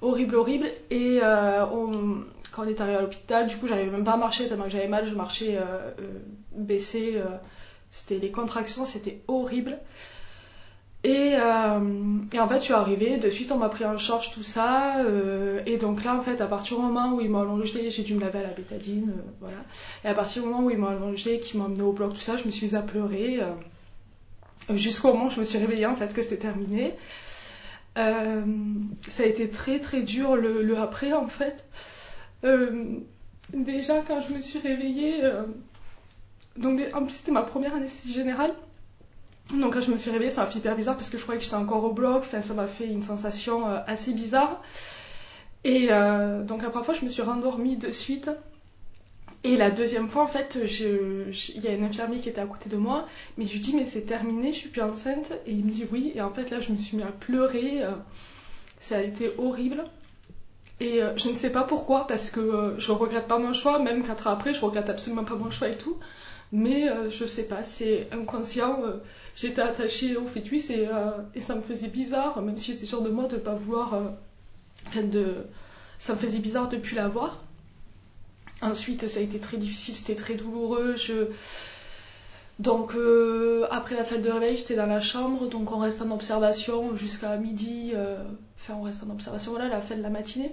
horrible, 0.00 0.36
horrible. 0.36 0.70
Et 0.90 1.20
quand 2.56 2.64
on 2.64 2.68
est 2.68 2.80
arrivé 2.80 2.96
à 2.96 3.02
l'hôpital, 3.02 3.46
du 3.46 3.56
coup, 3.56 3.66
j'arrivais 3.66 3.90
même 3.90 4.04
pas 4.04 4.12
à 4.12 4.16
marcher 4.16 4.48
tellement 4.48 4.64
que 4.64 4.70
j'avais 4.70 4.88
mal, 4.88 5.06
je 5.06 5.14
marchais 5.14 5.58
euh, 5.58 5.90
euh, 6.00 6.18
baissé. 6.52 7.14
Euh, 7.16 7.36
c'était 7.90 8.18
les 8.18 8.30
contractions, 8.30 8.86
c'était 8.86 9.20
horrible. 9.28 9.78
Et, 11.08 11.34
et, 12.32 12.40
en 12.40 12.48
fait, 12.48 12.58
je 12.58 12.64
suis 12.64 12.72
arrivée, 12.72 13.16
de 13.18 13.30
suite, 13.30 13.52
on 13.52 13.58
m'a 13.58 13.68
pris 13.68 13.84
en 13.84 13.96
charge 13.96 14.32
tout 14.32 14.42
ça. 14.42 14.96
et 15.64 15.76
donc 15.76 16.02
là, 16.02 16.16
en 16.16 16.20
fait, 16.20 16.40
à 16.40 16.46
partir 16.46 16.78
du 16.78 16.82
moment 16.82 17.14
où 17.14 17.20
ils 17.20 17.30
m'ont 17.30 17.42
allongé, 17.42 17.90
j'ai 17.90 18.02
dû 18.02 18.14
me 18.14 18.20
laver 18.20 18.40
à 18.40 18.42
la 18.42 18.48
bétadine, 18.48 19.12
voilà. 19.40 19.58
Et 20.04 20.08
à 20.08 20.14
partir 20.14 20.42
du 20.42 20.48
moment 20.48 20.64
où 20.64 20.70
ils 20.70 20.78
m'ont 20.78 20.88
allongé, 20.88 21.38
qu'ils 21.38 21.60
m'ont 21.60 21.66
emmené 21.66 21.82
au 21.82 21.92
bloc, 21.92 22.14
tout 22.14 22.20
ça, 22.20 22.36
je 22.36 22.44
me 22.44 22.50
suis 22.50 22.74
à 22.74 22.82
pleurer. 22.82 23.38
Jusqu'au 24.70 25.12
moment 25.12 25.26
où 25.26 25.30
je 25.30 25.38
me 25.38 25.44
suis 25.44 25.58
réveillée, 25.58 25.86
en 25.86 25.94
fait, 25.94 26.12
que 26.12 26.22
c'était 26.22 26.38
terminé. 26.38 26.94
ça 27.94 29.22
a 29.22 29.26
été 29.26 29.48
très, 29.48 29.78
très 29.78 30.02
dur 30.02 30.34
le, 30.34 30.62
le 30.62 30.78
après, 30.78 31.12
en 31.12 31.28
fait. 31.28 31.64
Euh, 32.44 33.00
déjà, 33.52 34.02
quand 34.02 34.20
je 34.20 34.34
me 34.34 34.40
suis 34.40 34.58
réveillée, 34.58 35.24
euh, 35.24 35.42
donc 36.56 36.80
en 36.94 37.02
plus 37.02 37.14
c'était 37.14 37.32
ma 37.32 37.42
première 37.42 37.74
anesthésie 37.74 38.14
générale. 38.14 38.54
Donc 39.54 39.74
quand 39.74 39.80
je 39.80 39.90
me 39.90 39.96
suis 39.96 40.10
réveillée, 40.10 40.30
ça 40.30 40.42
m'a 40.42 40.46
fait 40.48 40.58
hyper 40.58 40.76
bizarre 40.76 40.96
parce 40.96 41.08
que 41.08 41.18
je 41.18 41.22
croyais 41.22 41.38
que 41.38 41.44
j'étais 41.44 41.56
encore 41.56 41.84
au 41.84 41.92
bloc. 41.92 42.18
Enfin, 42.18 42.40
ça 42.40 42.54
m'a 42.54 42.66
fait 42.66 42.86
une 42.86 43.02
sensation 43.02 43.68
euh, 43.68 43.78
assez 43.86 44.12
bizarre. 44.12 44.62
Et 45.64 45.88
donc 45.88 46.62
la 46.62 46.70
première 46.70 46.84
fois, 46.84 46.94
je 46.94 47.04
me 47.04 47.08
suis 47.08 47.22
rendormie 47.22 47.76
de 47.76 47.90
suite. 47.90 48.30
Et 49.42 49.56
la 49.56 49.70
deuxième 49.70 50.06
fois, 50.06 50.22
en 50.22 50.28
fait, 50.28 50.56
il 50.64 51.64
y 51.64 51.66
a 51.66 51.72
une 51.72 51.82
infirmière 51.82 52.20
qui 52.20 52.28
était 52.28 52.40
à 52.40 52.46
côté 52.46 52.68
de 52.68 52.76
moi, 52.76 53.08
mais 53.36 53.46
je 53.46 53.52
lui 53.54 53.60
dis 53.60 53.74
mais 53.74 53.84
c'est 53.84 54.02
terminé, 54.02 54.52
je 54.52 54.58
suis 54.58 54.68
plus 54.68 54.82
enceinte. 54.82 55.32
Et 55.44 55.52
il 55.52 55.64
me 55.64 55.70
dit 55.70 55.84
oui. 55.90 56.12
Et 56.14 56.20
en 56.20 56.30
fait 56.30 56.50
là, 56.50 56.60
je 56.60 56.70
me 56.70 56.76
suis 56.76 56.96
mis 56.96 57.02
à 57.02 57.10
pleurer. 57.10 57.82
ça 58.78 58.98
a 58.98 59.00
été 59.02 59.32
horrible. 59.38 59.82
Et 60.78 61.02
euh, 61.02 61.16
je 61.16 61.30
ne 61.30 61.36
sais 61.36 61.50
pas 61.50 61.62
pourquoi, 61.62 62.06
parce 62.06 62.30
que 62.30 62.40
euh, 62.40 62.78
je 62.78 62.92
regrette 62.92 63.26
pas 63.26 63.38
mon 63.38 63.52
choix, 63.52 63.78
même 63.78 64.06
quatre 64.06 64.26
ans 64.26 64.30
après, 64.30 64.52
je 64.52 64.60
regrette 64.60 64.90
absolument 64.90 65.24
pas 65.24 65.34
mon 65.34 65.50
choix 65.50 65.68
et 65.68 65.76
tout. 65.76 65.98
Mais 66.52 66.88
euh, 66.88 67.08
je 67.10 67.24
sais 67.24 67.44
pas, 67.44 67.62
c'est 67.62 68.08
inconscient. 68.12 68.82
j'étais 69.34 69.62
attachée 69.62 70.16
au 70.16 70.26
fœtus 70.26 70.70
et, 70.70 70.88
et, 71.34 71.40
ça 71.40 71.54
me 71.54 71.62
faisait 71.62 71.88
bizarre, 71.88 72.40
même 72.42 72.56
si 72.56 72.72
j'étais 72.72 72.86
sûre 72.86 73.02
de 73.02 73.10
moi 73.10 73.26
de 73.26 73.36
ne 73.36 73.40
pas 73.40 73.54
vouloir. 73.54 73.94
Enfin, 74.86 75.02
de. 75.02 75.46
Ça 75.98 76.12
me 76.14 76.18
faisait 76.18 76.38
bizarre 76.38 76.68
depuis 76.68 76.94
l'avoir. 76.94 77.42
Ensuite, 78.62 79.08
ça 79.08 79.20
a 79.20 79.22
été 79.22 79.38
très 79.38 79.56
difficile, 79.56 79.96
c'était 79.96 80.14
très 80.14 80.34
douloureux. 80.34 80.94
Donc, 82.58 82.94
après 83.70 83.94
la 83.96 84.04
salle 84.04 84.22
de 84.22 84.30
réveil, 84.30 84.56
j'étais 84.56 84.76
dans 84.76 84.86
la 84.86 85.00
chambre, 85.00 85.48
donc 85.48 85.72
on 85.72 85.78
reste 85.78 86.00
en 86.02 86.10
observation 86.10 86.94
jusqu'à 86.94 87.36
midi. 87.38 87.92
Enfin, 88.58 88.74
on 88.78 88.82
reste 88.82 89.02
en 89.02 89.10
observation, 89.10 89.52
voilà, 89.52 89.68
la 89.68 89.80
fin 89.80 89.96
de 89.96 90.02
la 90.02 90.10
matinée. 90.10 90.52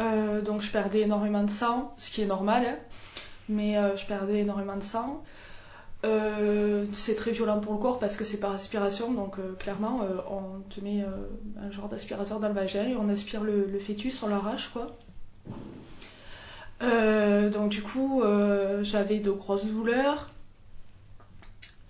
Euh, 0.00 0.40
donc 0.40 0.62
je 0.62 0.70
perdais 0.70 1.00
énormément 1.00 1.42
de 1.42 1.50
sang, 1.50 1.94
ce 1.98 2.10
qui 2.10 2.22
est 2.22 2.26
normal, 2.26 2.64
hein. 2.66 2.76
mais 3.48 3.76
euh, 3.76 3.96
je 3.96 4.06
perdais 4.06 4.38
énormément 4.40 4.76
de 4.76 4.82
sang. 4.82 5.22
Euh, 6.04 6.84
c'est 6.92 7.14
très 7.14 7.30
violent 7.30 7.60
pour 7.60 7.74
le 7.74 7.78
corps 7.78 7.98
parce 8.00 8.16
que 8.16 8.24
c'est 8.24 8.40
par 8.40 8.52
aspiration, 8.52 9.12
donc 9.12 9.36
clairement 9.58 10.00
on 10.28 10.60
te 10.68 10.80
met 10.80 11.04
un 11.60 11.70
genre 11.70 11.88
d'aspirateur 11.88 12.40
dans 12.40 12.48
le 12.48 12.54
vagin 12.54 12.88
et 12.88 12.96
on 12.96 13.08
aspire 13.08 13.44
le, 13.44 13.78
fœtus, 13.78 14.20
on 14.24 14.28
l'arrache 14.28 14.72
quoi. 14.72 14.88
donc 16.80 17.68
du 17.68 17.82
coup 17.82 18.24
j'avais 18.82 19.20
de 19.20 19.30
grosses 19.30 19.66
douleurs. 19.66 20.30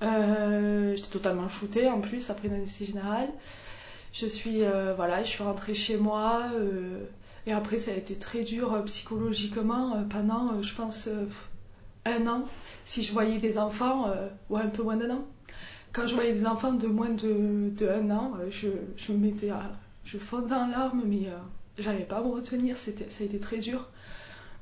J'étais 0.02 1.08
totalement 1.10 1.48
shootée 1.48 1.88
en 1.88 2.02
plus 2.02 2.28
après 2.28 2.48
une 2.48 2.54
anesthésie 2.54 2.92
générale. 2.92 3.30
Je 4.12 4.26
suis 4.26 4.60
voilà, 4.94 5.22
je 5.22 5.28
suis 5.28 5.42
rentrée 5.42 5.74
chez 5.74 5.96
moi. 5.96 6.50
Et 7.46 7.52
après, 7.52 7.78
ça 7.78 7.90
a 7.90 7.94
été 7.94 8.16
très 8.16 8.42
dur 8.42 8.72
euh, 8.72 8.82
psychologiquement 8.82 9.94
euh, 9.94 10.02
pendant, 10.02 10.54
euh, 10.54 10.62
je 10.62 10.74
pense, 10.74 11.08
un 12.04 12.26
an. 12.26 12.44
Si 12.84 13.02
je 13.02 13.12
voyais 13.12 13.38
des 13.38 13.58
enfants, 13.58 14.12
ou 14.50 14.56
un 14.56 14.68
peu 14.68 14.82
moins 14.82 14.96
d'un 14.96 15.10
an. 15.10 15.24
Quand 15.92 16.06
je 16.06 16.14
voyais 16.14 16.32
des 16.32 16.46
enfants 16.46 16.72
de 16.72 16.86
moins 16.88 17.10
de, 17.10 17.70
de 17.70 17.88
un 17.88 18.10
an, 18.10 18.32
je, 18.50 18.68
je 18.96 19.12
me 19.12 19.18
mettais 19.18 19.50
à. 19.50 19.70
Je 20.04 20.18
fondais 20.18 20.54
en 20.54 20.66
larmes, 20.66 21.02
mais 21.06 21.28
j'avais 21.78 22.02
pas 22.02 22.16
à 22.16 22.22
me 22.22 22.28
retenir. 22.28 22.76
Ça 22.76 22.90
a 22.90 23.22
été 23.22 23.38
très 23.38 23.58
dur. 23.58 23.88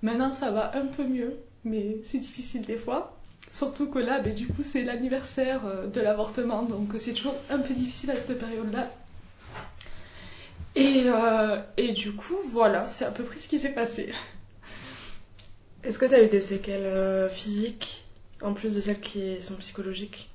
Maintenant, 0.02 0.32
ça 0.32 0.50
va 0.50 0.76
un 0.76 0.84
peu 0.84 1.04
mieux, 1.04 1.36
mais 1.64 2.02
c'est 2.04 2.18
difficile 2.18 2.60
des 2.62 2.76
fois. 2.76 3.16
Surtout 3.50 3.88
que 3.88 3.98
là, 3.98 4.20
ben, 4.20 4.34
du 4.34 4.46
coup, 4.46 4.62
c'est 4.62 4.82
l'anniversaire 4.82 5.62
de 5.90 6.00
l'avortement, 6.02 6.64
donc 6.64 6.90
c'est 6.98 7.14
toujours 7.14 7.36
un 7.48 7.58
peu 7.58 7.72
difficile 7.72 8.10
à 8.10 8.16
cette 8.16 8.38
période-là. 8.38 8.90
Et, 10.76 11.02
euh, 11.06 11.60
et 11.76 11.92
du 11.92 12.12
coup, 12.12 12.36
voilà, 12.50 12.86
c'est 12.86 13.04
à 13.04 13.10
peu 13.10 13.24
près 13.24 13.38
ce 13.38 13.48
qui 13.48 13.58
s'est 13.58 13.72
passé. 13.72 14.12
Est-ce 15.82 15.98
que 15.98 16.06
tu 16.06 16.14
as 16.14 16.22
eu 16.22 16.28
des 16.28 16.40
séquelles 16.40 16.84
euh, 16.84 17.28
physiques 17.28 18.04
en 18.42 18.52
plus 18.52 18.74
de 18.74 18.80
celles 18.80 19.00
qui 19.00 19.42
sont 19.42 19.54
psychologiques? 19.56 20.30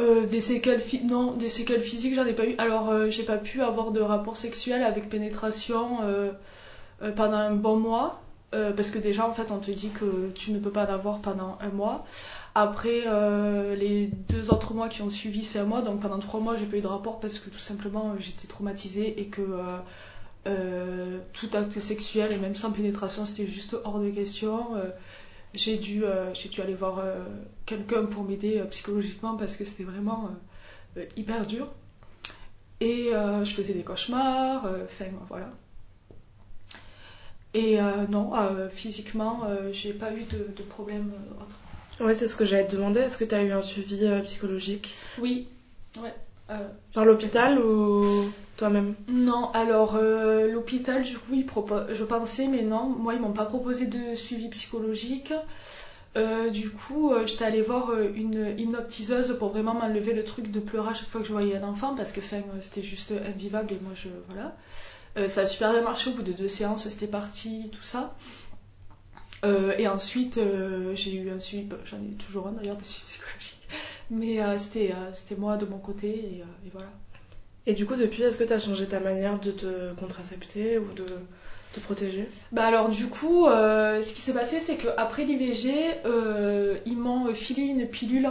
Euh, 0.00 0.26
des 0.26 0.40
séquelles 0.40 0.82
non 1.04 1.32
des 1.32 1.48
séquelles 1.48 1.80
physiques 1.80 2.14
j'en 2.14 2.26
ai 2.26 2.34
pas 2.34 2.44
eu 2.44 2.54
alors 2.58 3.08
j'ai 3.08 3.22
pas 3.22 3.38
pu 3.38 3.62
avoir 3.62 3.92
de 3.92 4.00
rapport 4.00 4.36
sexuel 4.36 4.82
avec 4.82 5.08
pénétration 5.08 6.02
euh, 6.02 6.32
pendant 7.16 7.38
un 7.38 7.54
bon 7.54 7.76
mois. 7.76 8.22
parce 8.50 8.90
que 8.90 8.98
déjà, 8.98 9.26
en 9.28 9.32
fait, 9.32 9.50
on 9.50 9.58
te 9.58 9.70
dit 9.70 9.90
que 9.90 10.30
tu 10.30 10.52
ne 10.52 10.58
peux 10.58 10.70
pas 10.70 10.86
en 10.86 10.94
avoir 10.94 11.18
pendant 11.20 11.58
un 11.60 11.68
mois. 11.68 12.06
Après, 12.58 13.02
euh, 13.04 13.76
les 13.76 14.06
deux 14.06 14.50
autres 14.50 14.72
mois 14.72 14.88
qui 14.88 15.02
ont 15.02 15.10
suivi, 15.10 15.44
c'est 15.44 15.58
un 15.58 15.66
mois. 15.66 15.82
Donc 15.82 16.00
pendant 16.00 16.18
trois 16.18 16.40
mois, 16.40 16.56
j'ai 16.56 16.64
pas 16.64 16.78
eu 16.78 16.80
de 16.80 16.86
rapport 16.86 17.20
parce 17.20 17.38
que 17.38 17.50
tout 17.50 17.58
simplement, 17.58 18.14
j'étais 18.18 18.48
traumatisée 18.48 19.20
et 19.20 19.26
que 19.26 19.42
euh, 19.42 19.76
euh, 20.46 21.18
tout 21.34 21.50
acte 21.52 21.78
sexuel, 21.80 22.30
même 22.40 22.56
sans 22.56 22.70
pénétration, 22.72 23.26
c'était 23.26 23.46
juste 23.46 23.76
hors 23.84 24.00
de 24.00 24.08
question. 24.08 24.68
J'ai 25.52 25.76
dû, 25.76 26.02
dû 26.50 26.60
aller 26.62 26.72
voir 26.72 27.02
quelqu'un 27.66 28.06
pour 28.06 28.24
m'aider 28.24 28.62
psychologiquement 28.70 29.36
parce 29.36 29.58
que 29.58 29.66
c'était 29.66 29.84
vraiment 29.84 30.30
hyper 31.14 31.44
dur. 31.44 31.68
Et 32.80 33.10
je 33.44 33.50
faisais 33.50 33.74
des 33.74 33.82
cauchemars, 33.82 34.64
enfin 34.82 35.10
voilà. 35.28 35.50
Et 37.52 37.78
non, 38.10 38.32
physiquement, 38.70 39.42
j'ai 39.72 39.92
pas 39.92 40.10
eu 40.14 40.24
de, 40.24 40.62
problème 40.62 41.12
autre. 41.38 41.56
Ouais, 42.00 42.14
c'est 42.14 42.28
ce 42.28 42.36
que 42.36 42.44
j'allais 42.44 42.66
te 42.66 42.76
demander. 42.76 43.00
Est-ce 43.00 43.16
que 43.16 43.24
tu 43.24 43.34
as 43.34 43.42
eu 43.42 43.52
un 43.52 43.62
suivi 43.62 44.04
euh, 44.04 44.20
psychologique? 44.20 44.96
Oui, 45.18 45.48
ouais. 46.02 46.14
euh, 46.50 46.68
Par 46.92 47.04
l'hôpital 47.04 47.58
ou 47.58 48.30
toi-même? 48.56 48.94
Non, 49.08 49.50
alors 49.52 49.96
euh, 49.96 50.50
l'hôpital, 50.50 51.02
du 51.02 51.16
coup, 51.18 51.34
je 51.34 52.04
pensais, 52.04 52.48
mais 52.48 52.62
non, 52.62 52.86
moi, 52.86 53.14
ils 53.14 53.20
m'ont 53.20 53.32
pas 53.32 53.46
proposé 53.46 53.86
de 53.86 54.14
suivi 54.14 54.48
psychologique. 54.48 55.32
Du 56.52 56.70
coup, 56.70 57.12
j'étais 57.26 57.44
allée 57.44 57.60
voir 57.60 57.92
une 58.14 58.54
hypnotiseuse 58.58 59.36
pour 59.38 59.50
vraiment 59.50 59.74
m'enlever 59.74 60.14
le 60.14 60.24
truc 60.24 60.50
de 60.50 60.60
pleurer 60.60 60.90
à 60.90 60.94
chaque 60.94 61.10
fois 61.10 61.20
que 61.20 61.26
je 61.26 61.32
voyais 61.32 61.56
un 61.56 61.62
enfant 61.62 61.94
parce 61.94 62.10
que 62.12 62.20
c'était 62.60 62.82
juste 62.82 63.12
invivable 63.12 63.72
et 63.74 63.78
moi, 63.82 63.92
je. 63.94 64.08
Voilà. 64.28 64.56
Ça 65.28 65.42
a 65.42 65.46
super 65.46 65.72
bien 65.72 65.82
marché 65.82 66.10
au 66.10 66.14
bout 66.14 66.22
de 66.22 66.32
deux 66.32 66.48
séances, 66.48 66.88
c'était 66.88 67.06
parti, 67.06 67.70
tout 67.70 67.82
ça. 67.82 68.14
Euh, 69.44 69.74
et 69.78 69.86
ensuite, 69.86 70.38
euh, 70.38 70.94
j'ai 70.94 71.14
eu 71.14 71.30
un 71.30 71.40
suivi, 71.40 71.64
bah, 71.64 71.76
j'en 71.84 71.98
ai 71.98 72.14
toujours 72.18 72.48
un 72.48 72.52
d'ailleurs 72.52 72.76
de 72.76 72.84
suivi 72.84 73.06
psychologique, 73.06 73.68
mais 74.10 74.42
euh, 74.42 74.58
c'était 74.58 74.94
c'était 75.12 75.36
moi 75.36 75.56
de 75.56 75.66
mon 75.66 75.78
côté 75.78 76.08
et, 76.08 76.38
et 76.38 76.70
voilà. 76.72 76.88
Et 77.66 77.74
du 77.74 77.84
coup, 77.84 77.96
depuis, 77.96 78.22
est-ce 78.22 78.38
que 78.38 78.44
tu 78.44 78.52
as 78.52 78.58
changé 78.58 78.86
ta 78.86 79.00
manière 79.00 79.38
de 79.40 79.50
te 79.50 79.92
contracepter 79.94 80.78
ou 80.78 80.92
de 80.92 81.06
te 81.72 81.80
protéger? 81.80 82.28
Bah 82.52 82.64
alors 82.64 82.88
du 82.88 83.08
coup, 83.08 83.46
ce 83.46 84.12
qui 84.12 84.20
s'est 84.20 84.32
passé, 84.32 84.60
c'est 84.60 84.76
qu'après 84.76 85.24
l'IVG, 85.24 86.00
ils 86.86 86.96
m'ont 86.96 87.34
filé 87.34 87.62
une 87.64 87.86
pilule 87.88 88.30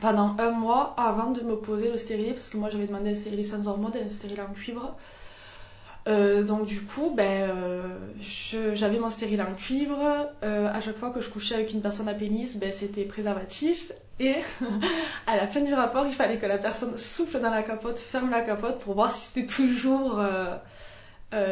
pendant 0.00 0.34
un 0.38 0.50
mois 0.50 0.94
avant 0.96 1.30
de 1.30 1.42
me 1.42 1.56
poser 1.56 1.90
le 1.90 1.96
stérilet, 1.96 2.32
parce 2.32 2.48
que 2.48 2.56
moi 2.56 2.68
j'avais 2.70 2.86
demandé 2.86 3.10
un 3.10 3.14
stérilet 3.14 3.44
sans 3.44 3.66
hormones 3.68 3.96
et 3.96 4.04
un 4.04 4.08
stérilet 4.08 4.42
en 4.42 4.52
cuivre. 4.52 4.96
Euh, 6.08 6.42
donc 6.42 6.66
du 6.66 6.80
coup, 6.82 7.14
ben, 7.14 7.48
euh, 7.50 7.82
j'avais 8.74 8.98
mon 8.98 9.10
stérilet 9.10 9.42
en 9.42 9.54
cuivre. 9.54 10.28
Euh, 10.42 10.68
à 10.72 10.80
chaque 10.80 10.96
fois 10.96 11.10
que 11.10 11.20
je 11.20 11.28
couchais 11.28 11.54
avec 11.54 11.72
une 11.72 11.80
personne 11.80 12.08
à 12.08 12.14
pénis, 12.14 12.56
ben, 12.56 12.72
c'était 12.72 13.04
préservatif. 13.04 13.92
Et 14.18 14.34
à 15.26 15.36
la 15.36 15.46
fin 15.46 15.60
du 15.60 15.72
rapport, 15.74 16.06
il 16.06 16.12
fallait 16.12 16.38
que 16.38 16.46
la 16.46 16.58
personne 16.58 16.98
souffle 16.98 17.40
dans 17.40 17.50
la 17.50 17.62
capote, 17.62 17.98
ferme 17.98 18.30
la 18.30 18.42
capote 18.42 18.80
pour 18.80 18.94
voir 18.94 19.12
si 19.12 19.28
c'était 19.32 19.46
toujours... 19.46 20.20
euh, 20.20 20.56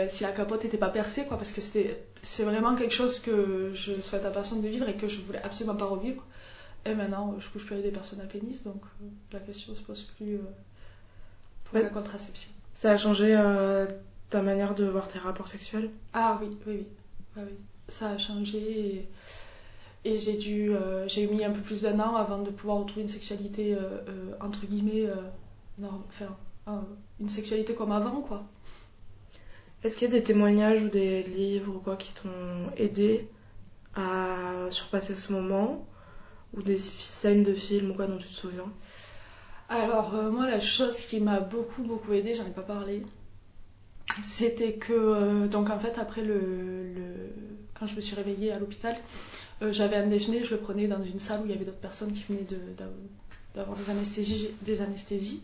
si 0.09 0.25
la 0.25 0.31
capote 0.33 0.65
n'était 0.65 0.77
pas 0.79 0.91
percée, 0.91 1.25
quoi, 1.27 1.39
parce 1.39 1.53
que 1.53 1.61
c'était, 1.61 2.05
c'est 2.23 2.43
vraiment 2.43 2.75
quelque 2.75 2.93
chose 2.93 3.19
que 3.21 3.71
je 3.75 4.01
souhaite 4.01 4.27
à 4.27 4.31
personne 4.31 4.61
de 4.61 4.69
vivre 4.69 4.89
et 4.89 4.95
que 4.95 5.09
je 5.09 5.21
voulais 5.21 5.41
absolument 5.43 5.77
pas 5.77 5.87
revivre. 5.87 6.23
Et 6.85 6.95
maintenant, 6.95 7.37
je 7.39 7.49
couche 7.49 7.65
plus 7.65 7.75
avec 7.75 7.87
des 7.87 7.91
personnes 7.93 8.21
à 8.21 8.25
pénis, 8.25 8.63
donc 8.65 8.83
la 9.33 9.39
question 9.39 9.75
se 9.75 9.81
pose 9.81 10.03
plus 10.17 10.39
pour 11.65 11.75
Ouais. 11.77 11.83
la 11.83 11.89
contraception. 11.89 12.51
Ça 12.75 12.91
a 12.93 12.97
changé 12.99 13.35
ta 14.31 14.43
manière 14.43 14.75
de 14.75 14.85
voir 14.85 15.09
tes 15.09 15.19
rapports 15.19 15.49
sexuels 15.49 15.91
Ah 16.13 16.39
oui, 16.41 16.57
oui, 16.67 16.75
oui, 16.79 16.87
Ah 17.37 17.41
oui. 17.45 17.53
ça 17.89 18.11
a 18.11 18.19
changé 18.19 18.59
et, 18.97 20.11
et 20.13 20.19
j'ai 20.19 20.37
dû, 20.37 20.73
euh, 20.73 21.07
j'ai 21.09 21.27
mis 21.27 21.45
un 21.45 21.51
peu 21.53 21.61
plus 21.61 21.83
d'un 21.83 21.99
an 22.01 22.15
avant 22.17 22.39
de 22.43 22.51
pouvoir 22.51 22.79
retrouver 22.79 23.03
une 23.03 23.09
sexualité 23.09 23.75
euh, 23.75 23.99
euh, 24.09 24.33
entre 24.41 24.67
guillemets, 24.67 25.07
norm- 25.79 26.05
enfin, 26.09 26.37
une 27.21 27.29
sexualité 27.29 27.75
comme 27.75 27.93
avant, 27.93 28.21
quoi. 28.23 28.45
Est-ce 29.83 29.97
qu'il 29.97 30.09
y 30.09 30.11
a 30.11 30.19
des 30.19 30.23
témoignages 30.23 30.83
ou 30.83 30.89
des 30.89 31.23
livres 31.23 31.75
ou 31.77 31.81
quoi 31.81 31.97
qui 31.97 32.13
t'ont 32.15 32.71
aidé 32.79 33.27
à 33.95 34.69
surpasser 34.71 35.17
ce 35.17 35.33
moment 35.33 35.87
Ou 36.55 36.63
des 36.63 36.79
scènes 36.79 37.43
de 37.45 37.55
films 37.55 37.93
ou 37.93 37.95
quoi 37.95 38.07
dont 38.07 38.19
tu 38.19 38.29
te 38.29 38.35
souviens? 38.35 38.73
Alors, 39.71 40.13
moi, 40.31 40.47
la 40.47 40.61
chose 40.61 41.07
qui 41.07 41.19
m'a 41.21 41.41
beaucoup, 41.41 41.83
beaucoup 41.83 42.13
aidée, 42.13 42.35
j'en 42.35 42.47
ai 42.47 42.51
pas 42.51 42.61
parlé, 42.63 43.03
c'était 44.25 44.75
que, 44.75 44.93
euh, 44.93 45.47
donc 45.49 45.71
en 45.71 45.79
fait, 45.79 45.99
après 45.99 46.23
le, 46.23 46.35
le- 46.95 47.33
quand 47.75 47.87
je 47.87 47.97
me 47.97 48.01
suis 48.01 48.15
réveillée 48.17 48.53
à 48.53 48.59
l'hôpital, 48.59 48.97
euh, 49.63 49.73
j'avais 49.73 49.97
un 49.97 50.07
déjeuner, 50.07 50.45
je 50.45 50.53
le 50.55 50.61
prenais 50.61 50.87
dans 50.89 51.03
une 51.03 51.21
salle 51.21 51.41
où 51.43 51.45
il 51.47 51.51
y 51.53 51.55
avait 51.55 51.65
d'autres 51.65 51.79
personnes 51.79 52.13
qui 52.13 52.25
venaient 52.29 52.45
de- 52.45 52.57
d'av- 52.79 52.89
d'avoir 53.55 53.77
des 53.77 53.91
anesthésies, 53.91 54.51
des 54.63 54.81
anesthésies. 54.83 55.43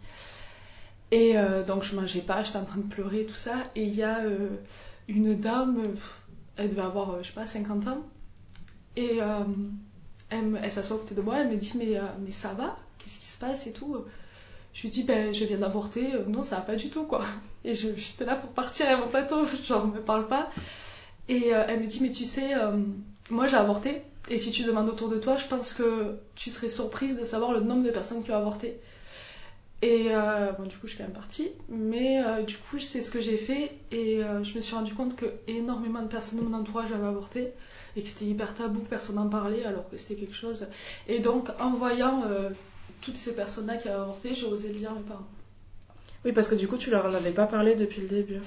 Et 1.10 1.38
euh, 1.38 1.62
donc, 1.64 1.84
je 1.84 1.94
mangeais 1.94 2.20
pas, 2.20 2.42
j'étais 2.42 2.58
en 2.58 2.64
train 2.64 2.78
de 2.78 2.82
pleurer, 2.94 3.26
tout 3.26 3.34
ça. 3.34 3.54
Et 3.76 3.84
il 3.84 3.94
y 3.94 4.02
a 4.02 4.20
une 5.08 5.36
dame, 5.40 5.78
elle 6.56 6.68
devait 6.70 6.82
avoir, 6.82 7.22
je 7.22 7.28
sais 7.28 7.34
pas, 7.34 7.46
50 7.46 7.86
ans. 7.88 8.04
Et 8.96 9.18
elle, 10.30 10.58
elle 10.62 10.72
s'assoit 10.72 10.96
à 10.96 11.00
côté 11.00 11.14
de 11.14 11.20
moi, 11.22 11.38
elle 11.40 11.48
me 11.50 11.56
dit 11.56 11.72
Mais, 11.76 11.98
mais 12.24 12.30
ça 12.32 12.52
va? 12.54 12.76
Qu'est-ce 12.98 13.18
qui 13.18 13.26
se 13.26 13.38
passe 13.38 13.66
et 13.66 13.72
tout? 13.72 13.96
Je 14.76 14.82
lui 14.82 14.90
dis 14.90 15.04
Ben, 15.04 15.32
je 15.34 15.44
viens 15.46 15.56
d'avorter. 15.56 16.14
Euh, 16.14 16.24
Non, 16.28 16.44
ça 16.44 16.56
va 16.56 16.62
pas 16.62 16.74
du 16.76 16.90
tout, 16.90 17.04
quoi. 17.04 17.24
Et 17.64 17.74
je- 17.74 17.96
j'étais 17.96 18.26
là 18.26 18.36
pour 18.36 18.50
partir 18.50 18.86
à 18.90 18.96
mon 18.98 19.08
plateau, 19.08 19.44
genre, 19.64 19.86
me 19.86 20.00
parle 20.00 20.26
pas. 20.28 20.50
Et 21.28 21.54
euh, 21.54 21.64
elle 21.66 21.80
me 21.80 21.86
dit 21.86 22.00
Mais 22.02 22.10
tu 22.10 22.26
sais, 22.26 22.54
euh, 22.54 22.76
moi 23.30 23.46
j'ai 23.46 23.56
avorté. 23.56 24.02
Et 24.28 24.38
si 24.38 24.50
tu 24.50 24.64
demandes 24.64 24.88
autour 24.90 25.08
de 25.08 25.16
toi, 25.18 25.36
je 25.38 25.46
pense 25.46 25.72
que 25.72 26.16
tu 26.34 26.50
serais 26.50 26.68
surprise 26.68 27.18
de 27.18 27.24
savoir 27.24 27.52
le 27.52 27.60
nombre 27.60 27.84
de 27.84 27.90
personnes 27.90 28.22
qui 28.22 28.30
ont 28.32 28.36
avorté. 28.36 28.76
Et 29.82 30.08
bon, 30.58 30.64
du 30.64 30.76
coup, 30.76 30.86
je 30.86 30.88
suis 30.88 30.98
quand 30.98 31.04
même 31.04 31.12
partie. 31.12 31.48
Mais 31.68 32.20
du 32.44 32.56
coup, 32.56 32.78
c'est 32.80 33.00
ce 33.00 33.10
que 33.10 33.20
j'ai 33.20 33.36
fait. 33.36 33.70
Et 33.92 34.20
je 34.42 34.54
me 34.56 34.60
suis 34.60 34.74
rendu 34.74 34.94
compte 34.94 35.14
que 35.14 35.26
énormément 35.46 36.02
de 36.02 36.08
personnes 36.08 36.40
de 36.40 36.44
mon 36.44 36.54
entourage 36.58 36.90
avaient 36.92 37.06
avorté. 37.06 37.50
Et 37.94 38.02
que 38.02 38.08
c'était 38.08 38.24
hyper 38.24 38.52
tabou, 38.54 38.80
personne 38.80 39.14
n'en 39.16 39.28
parlait, 39.28 39.64
alors 39.64 39.88
que 39.88 39.96
c'était 39.96 40.16
quelque 40.16 40.34
chose. 40.34 40.66
Et 41.08 41.20
donc, 41.20 41.50
en 41.60 41.70
voyant 41.70 42.22
toutes 43.00 43.16
ces 43.16 43.34
personnes-là 43.34 43.76
qui 43.76 43.88
avaient 43.88 43.98
avorté, 43.98 44.34
j'ai 44.34 44.46
osé 44.46 44.68
le 44.68 44.74
dire 44.74 44.90
à 44.90 44.94
mes 44.94 45.00
parents. 45.00 45.28
Oui, 46.24 46.32
parce 46.32 46.48
que 46.48 46.54
du 46.54 46.66
coup, 46.66 46.76
tu 46.76 46.90
leur 46.90 47.06
en 47.06 47.14
avais 47.14 47.30
pas 47.30 47.46
parlé 47.46 47.74
depuis 47.76 48.00
le 48.00 48.08
début. 48.08 48.40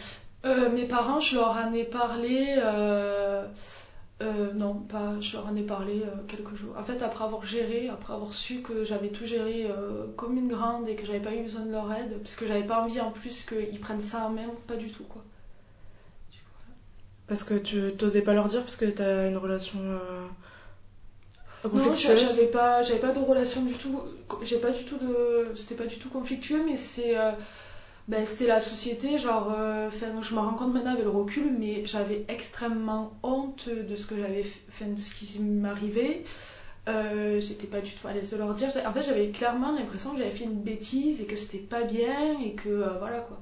Euh, 0.45 0.69
mes 0.69 0.85
parents, 0.85 1.19
je 1.19 1.35
leur 1.35 1.51
en 1.51 1.73
ai 1.73 1.83
parlé. 1.83 2.55
euh, 2.57 3.45
euh, 4.21 4.53
non, 4.53 4.73
pas. 4.73 5.19
Je 5.21 5.37
leur 5.37 5.47
en 5.47 5.55
ai 5.55 5.61
parlé 5.63 6.01
quelques 6.27 6.55
jours. 6.55 6.75
En 6.77 6.83
fait, 6.83 7.01
après 7.01 7.23
avoir 7.23 7.45
géré, 7.45 7.87
après 7.87 8.13
avoir 8.13 8.33
su 8.33 8.61
que 8.61 8.83
j'avais 8.83 9.09
tout 9.09 9.25
géré 9.25 9.67
comme 10.17 10.37
une 10.37 10.49
grande 10.49 10.89
et 10.89 10.95
que 10.95 11.05
j'avais 11.05 11.21
pas 11.21 11.33
eu 11.33 11.43
besoin 11.43 11.61
de 11.61 11.71
leur 11.71 11.91
aide, 11.93 12.17
parce 12.17 12.35
que 12.35 12.45
j'avais 12.45 12.65
pas 12.65 12.81
envie 12.81 12.99
en 12.99 13.11
plus 13.11 13.43
qu'ils 13.43 13.79
prennent 13.79 14.01
ça 14.01 14.25
en 14.25 14.31
main, 14.31 14.47
pas 14.67 14.75
du 14.75 14.91
tout 14.91 15.05
quoi. 15.05 15.23
Du 16.31 16.39
coup, 16.39 16.51
voilà. 16.65 16.75
Parce 17.27 17.43
que 17.43 17.53
tu 17.53 17.93
t'osais 17.97 18.21
pas 18.21 18.33
leur 18.33 18.47
dire 18.47 18.61
parce 18.61 18.75
que 18.75 18.85
t'as 18.85 19.29
une 19.29 19.37
relation 19.37 19.79
Non, 21.77 21.93
j'avais 22.17 22.47
pas, 22.47 22.81
j'avais 22.83 22.99
pas 22.99 23.11
de 23.11 23.19
relation 23.19 23.61
du 23.63 23.73
tout. 23.73 24.01
J'ai 24.43 24.57
pas 24.57 24.71
du 24.71 24.85
tout 24.85 24.97
de, 24.97 25.47
c'était 25.55 25.75
pas 25.75 25.85
du 25.85 25.97
tout 25.97 26.09
conflictueux, 26.09 26.63
mais 26.65 26.77
c'est, 26.77 27.17
euh, 27.17 27.31
ben, 28.07 28.25
c'était 28.25 28.47
la 28.47 28.61
société. 28.61 29.17
Genre, 29.17 29.53
euh, 29.57 29.89
je 29.91 30.33
me 30.33 30.39
rends 30.39 30.53
compte 30.53 30.73
maintenant 30.73 30.91
avec 30.93 31.03
le 31.03 31.09
recul, 31.09 31.51
mais 31.59 31.85
j'avais 31.85 32.23
extrêmement 32.29 33.11
honte 33.23 33.67
de 33.69 33.95
ce 33.95 34.05
que 34.07 34.15
j'avais, 34.17 34.43
fait- 34.43 34.85
de 34.95 35.01
ce 35.01 35.11
qui 35.13 35.39
m'arrivait. 35.39 36.23
Euh, 36.87 37.39
j'étais 37.41 37.67
pas 37.67 37.81
du 37.81 37.91
tout 37.93 38.07
à 38.07 38.13
l'aise 38.13 38.31
de 38.31 38.37
leur 38.37 38.53
dire. 38.53 38.69
En 38.85 38.93
fait, 38.93 39.03
j'avais 39.03 39.27
clairement 39.29 39.73
l'impression 39.73 40.11
que 40.13 40.17
j'avais 40.19 40.31
fait 40.31 40.45
une 40.45 40.61
bêtise 40.61 41.21
et 41.21 41.25
que 41.25 41.35
c'était 41.35 41.57
pas 41.59 41.83
bien 41.83 42.39
et 42.43 42.53
que 42.53 42.69
euh, 42.69 42.97
voilà 42.99 43.19
quoi. 43.19 43.37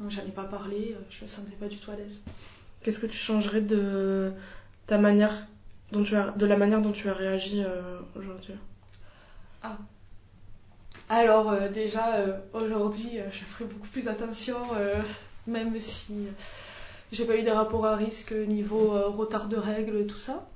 Donc, 0.00 0.10
j'en 0.10 0.22
ai 0.22 0.30
pas 0.34 0.44
parlé. 0.44 0.94
euh, 0.96 1.02
Je 1.10 1.22
me 1.22 1.28
sentais 1.28 1.52
pas 1.60 1.66
du 1.66 1.76
tout 1.76 1.90
à 1.90 1.96
l'aise. 1.96 2.20
Qu'est-ce 2.82 2.98
que 2.98 3.06
tu 3.06 3.18
changerais 3.18 3.60
de 3.60 4.32
ta 4.86 4.96
manière 4.98 5.46
dont 5.92 6.02
tu 6.02 6.16
as, 6.16 6.30
de 6.30 6.46
la 6.46 6.56
manière 6.56 6.80
dont 6.80 6.92
tu 6.92 7.08
as 7.08 7.14
réagi 7.14 7.62
euh, 7.62 7.98
aujourd'hui. 8.16 8.54
Alors 11.08 11.50
euh, 11.50 11.68
déjà 11.68 12.16
euh, 12.16 12.38
aujourd'hui 12.52 13.18
je 13.30 13.44
ferai 13.44 13.64
beaucoup 13.64 13.88
plus 13.88 14.08
attention 14.08 14.56
même 15.46 15.78
si 15.80 16.28
j'ai 17.12 17.24
pas 17.24 17.36
eu 17.36 17.42
des 17.42 17.50
rapports 17.50 17.86
à 17.86 17.96
risque 17.96 18.32
niveau 18.32 18.90
retard 19.10 19.48
de 19.48 19.56
règles 19.56 20.06
tout 20.06 20.18
ça. 20.18 20.46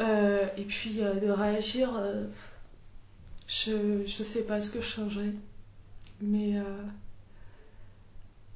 Et 0.00 0.64
puis 0.66 1.00
de 1.00 1.30
réagir 1.30 2.00
je, 3.48 4.04
je 4.06 4.22
sais 4.22 4.42
pas 4.42 4.60
ce 4.60 4.70
que 4.70 4.80
je 4.80 4.86
changerais 4.86 5.32
mais 6.20 6.54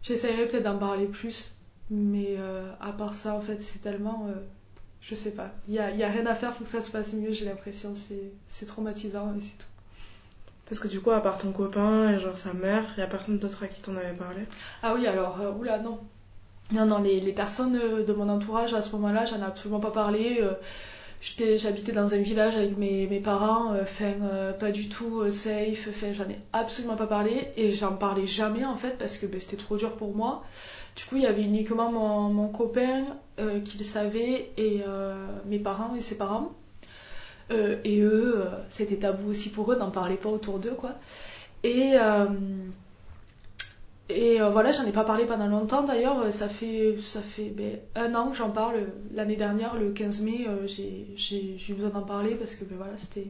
j'essaierai 0.03 0.47
peut-être 0.47 0.65
d'en 0.65 0.79
parler 0.79 1.07
plus. 1.07 1.53
Mais 1.91 2.37
à 2.81 2.93
part 2.93 3.15
ça 3.15 3.35
en 3.35 3.41
fait 3.41 3.61
c'est 3.61 3.81
tellement 3.81 4.29
je 5.07 5.15
sais 5.15 5.31
pas 5.33 5.51
il 5.69 5.75
y 5.75 5.79
a, 5.79 5.91
il 5.91 5.97
y 5.99 6.03
a 6.05 6.09
rien 6.11 6.27
à 6.27 6.35
faire 6.35 6.53
faut 6.55 6.65
que 6.65 6.71
ça 6.71 6.83
se 6.83 6.91
passe 6.91 7.15
mieux 7.15 7.33
j'ai 7.33 7.47
l'impression 7.47 7.95
c'est 7.95 8.33
c'est 8.47 8.67
traumatisant 8.67 9.35
et 9.37 9.41
c'est 9.41 9.57
tout. 9.59 9.67
Parce 10.67 10.81
que 10.81 10.89
du 10.89 11.01
coup, 11.01 11.11
à 11.13 11.21
part 11.23 11.39
ton 11.39 11.53
copain 11.53 12.11
et 12.13 12.21
genre 12.21 12.39
sa 12.39 12.53
mère, 12.53 12.85
y 12.99 13.01
a 13.03 13.07
personne 13.07 13.39
d'autre 13.39 13.63
à 13.65 13.69
qui 13.69 13.81
t'en 13.83 13.97
avais 13.97 14.15
parlé? 14.15 14.43
Ah 14.83 14.95
oui, 14.95 15.07
alors, 15.07 15.41
euh, 15.41 15.53
oula, 15.53 15.79
non. 15.79 15.99
Non, 16.73 16.87
non, 16.87 16.99
les, 17.01 17.21
les 17.21 17.33
personnes 17.33 17.77
euh, 17.77 18.05
de 18.05 18.13
mon 18.13 18.29
entourage 18.29 18.75
à 18.75 18.83
ce 18.83 18.91
moment-là, 18.93 19.25
j'en 19.27 19.39
ai 19.41 19.45
absolument 19.45 19.81
pas 19.81 19.91
parlé. 19.93 20.39
euh, 20.43 20.55
J'habitais 21.21 21.93
dans 21.93 22.15
un 22.15 22.19
village 22.19 22.57
avec 22.57 22.77
mes, 22.77 23.07
mes 23.07 23.21
parents, 23.21 23.73
euh, 23.73 23.85
euh, 24.03 24.53
pas 24.53 24.71
du 24.71 24.89
tout 24.89 25.21
euh, 25.21 25.31
safe, 25.31 25.89
j'en 26.13 26.25
ai 26.25 26.39
absolument 26.53 26.95
pas 26.95 27.07
parlé 27.07 27.49
et 27.57 27.73
j'en 27.73 27.95
parlais 27.95 28.27
jamais 28.27 28.65
en 28.65 28.77
fait 28.77 28.99
parce 28.99 29.19
que 29.19 29.27
ben, 29.27 29.41
c'était 29.41 29.57
trop 29.57 29.77
dur 29.77 29.93
pour 29.97 30.15
moi. 30.15 30.45
Du 30.95 31.05
coup, 31.05 31.17
il 31.17 31.23
y 31.23 31.27
avait 31.27 31.43
uniquement 31.43 31.91
mon, 31.91 32.29
mon 32.31 32.49
copain 32.49 33.05
qui 33.67 33.77
le 33.77 33.85
savait 33.85 34.51
et 34.57 34.83
mes 35.45 35.59
parents 35.59 35.95
et 35.95 36.01
ses 36.01 36.17
parents. 36.17 36.55
Et 37.51 38.01
eux, 38.01 38.43
c'était 38.71 38.97
tabou 38.97 39.29
aussi 39.29 39.51
pour 39.51 39.71
eux, 39.71 39.77
n'en 39.77 39.91
parlaient 39.91 40.17
pas 40.17 40.31
autour 40.31 40.59
d'eux, 40.59 40.71
quoi. 40.71 40.93
Et, 41.65 41.97
et 44.09 44.41
euh, 44.41 44.51
voilà, 44.51 44.71
j'en 44.73 44.85
ai 44.85 44.93
pas 44.93 45.05
parlé 45.05 45.27
pendant 45.27 45.49
longtemps 45.49 45.83
d'ailleurs, 45.83 46.21
euh, 46.21 46.31
ça 46.31 46.49
fait, 46.49 46.97
ça 46.99 47.21
fait 47.23 47.51
ben, 47.51 47.79
un 47.97 48.15
an 48.15 48.31
que 48.31 48.37
j'en 48.37 48.51
parle. 48.51 48.87
L'année 49.13 49.37
dernière, 49.37 49.77
le 49.77 49.91
15 49.93 50.21
mai, 50.23 50.47
euh, 50.49 50.67
j'ai- 50.67 51.57
eu 51.69 51.75
besoin 51.75 51.91
d'en 51.91 52.03
parler 52.03 52.35
parce 52.37 52.55
que 52.55 52.65
ben, 52.65 52.77
voilà, 52.77 52.97
c'était. 52.97 53.27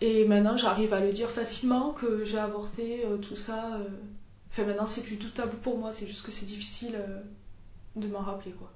Et 0.00 0.24
maintenant, 0.24 0.56
j'arrive 0.56 0.92
à 0.94 1.00
le 1.00 1.12
dire 1.12 1.30
facilement 1.30 1.92
que 1.92 2.24
j'ai 2.24 2.38
avorté, 2.38 3.04
euh, 3.06 3.18
tout 3.18 3.36
ça. 3.36 3.78
Enfin, 4.50 4.64
maintenant, 4.64 4.86
c'est 4.86 5.02
plus 5.02 5.16
tout 5.16 5.30
tabou 5.30 5.56
pour 5.58 5.78
moi, 5.78 5.92
c'est 5.92 6.06
juste 6.06 6.24
que 6.26 6.30
c'est 6.32 6.44
difficile 6.46 6.98
de 7.96 8.06
m'en 8.08 8.18
rappeler, 8.20 8.52
quoi. 8.52 8.70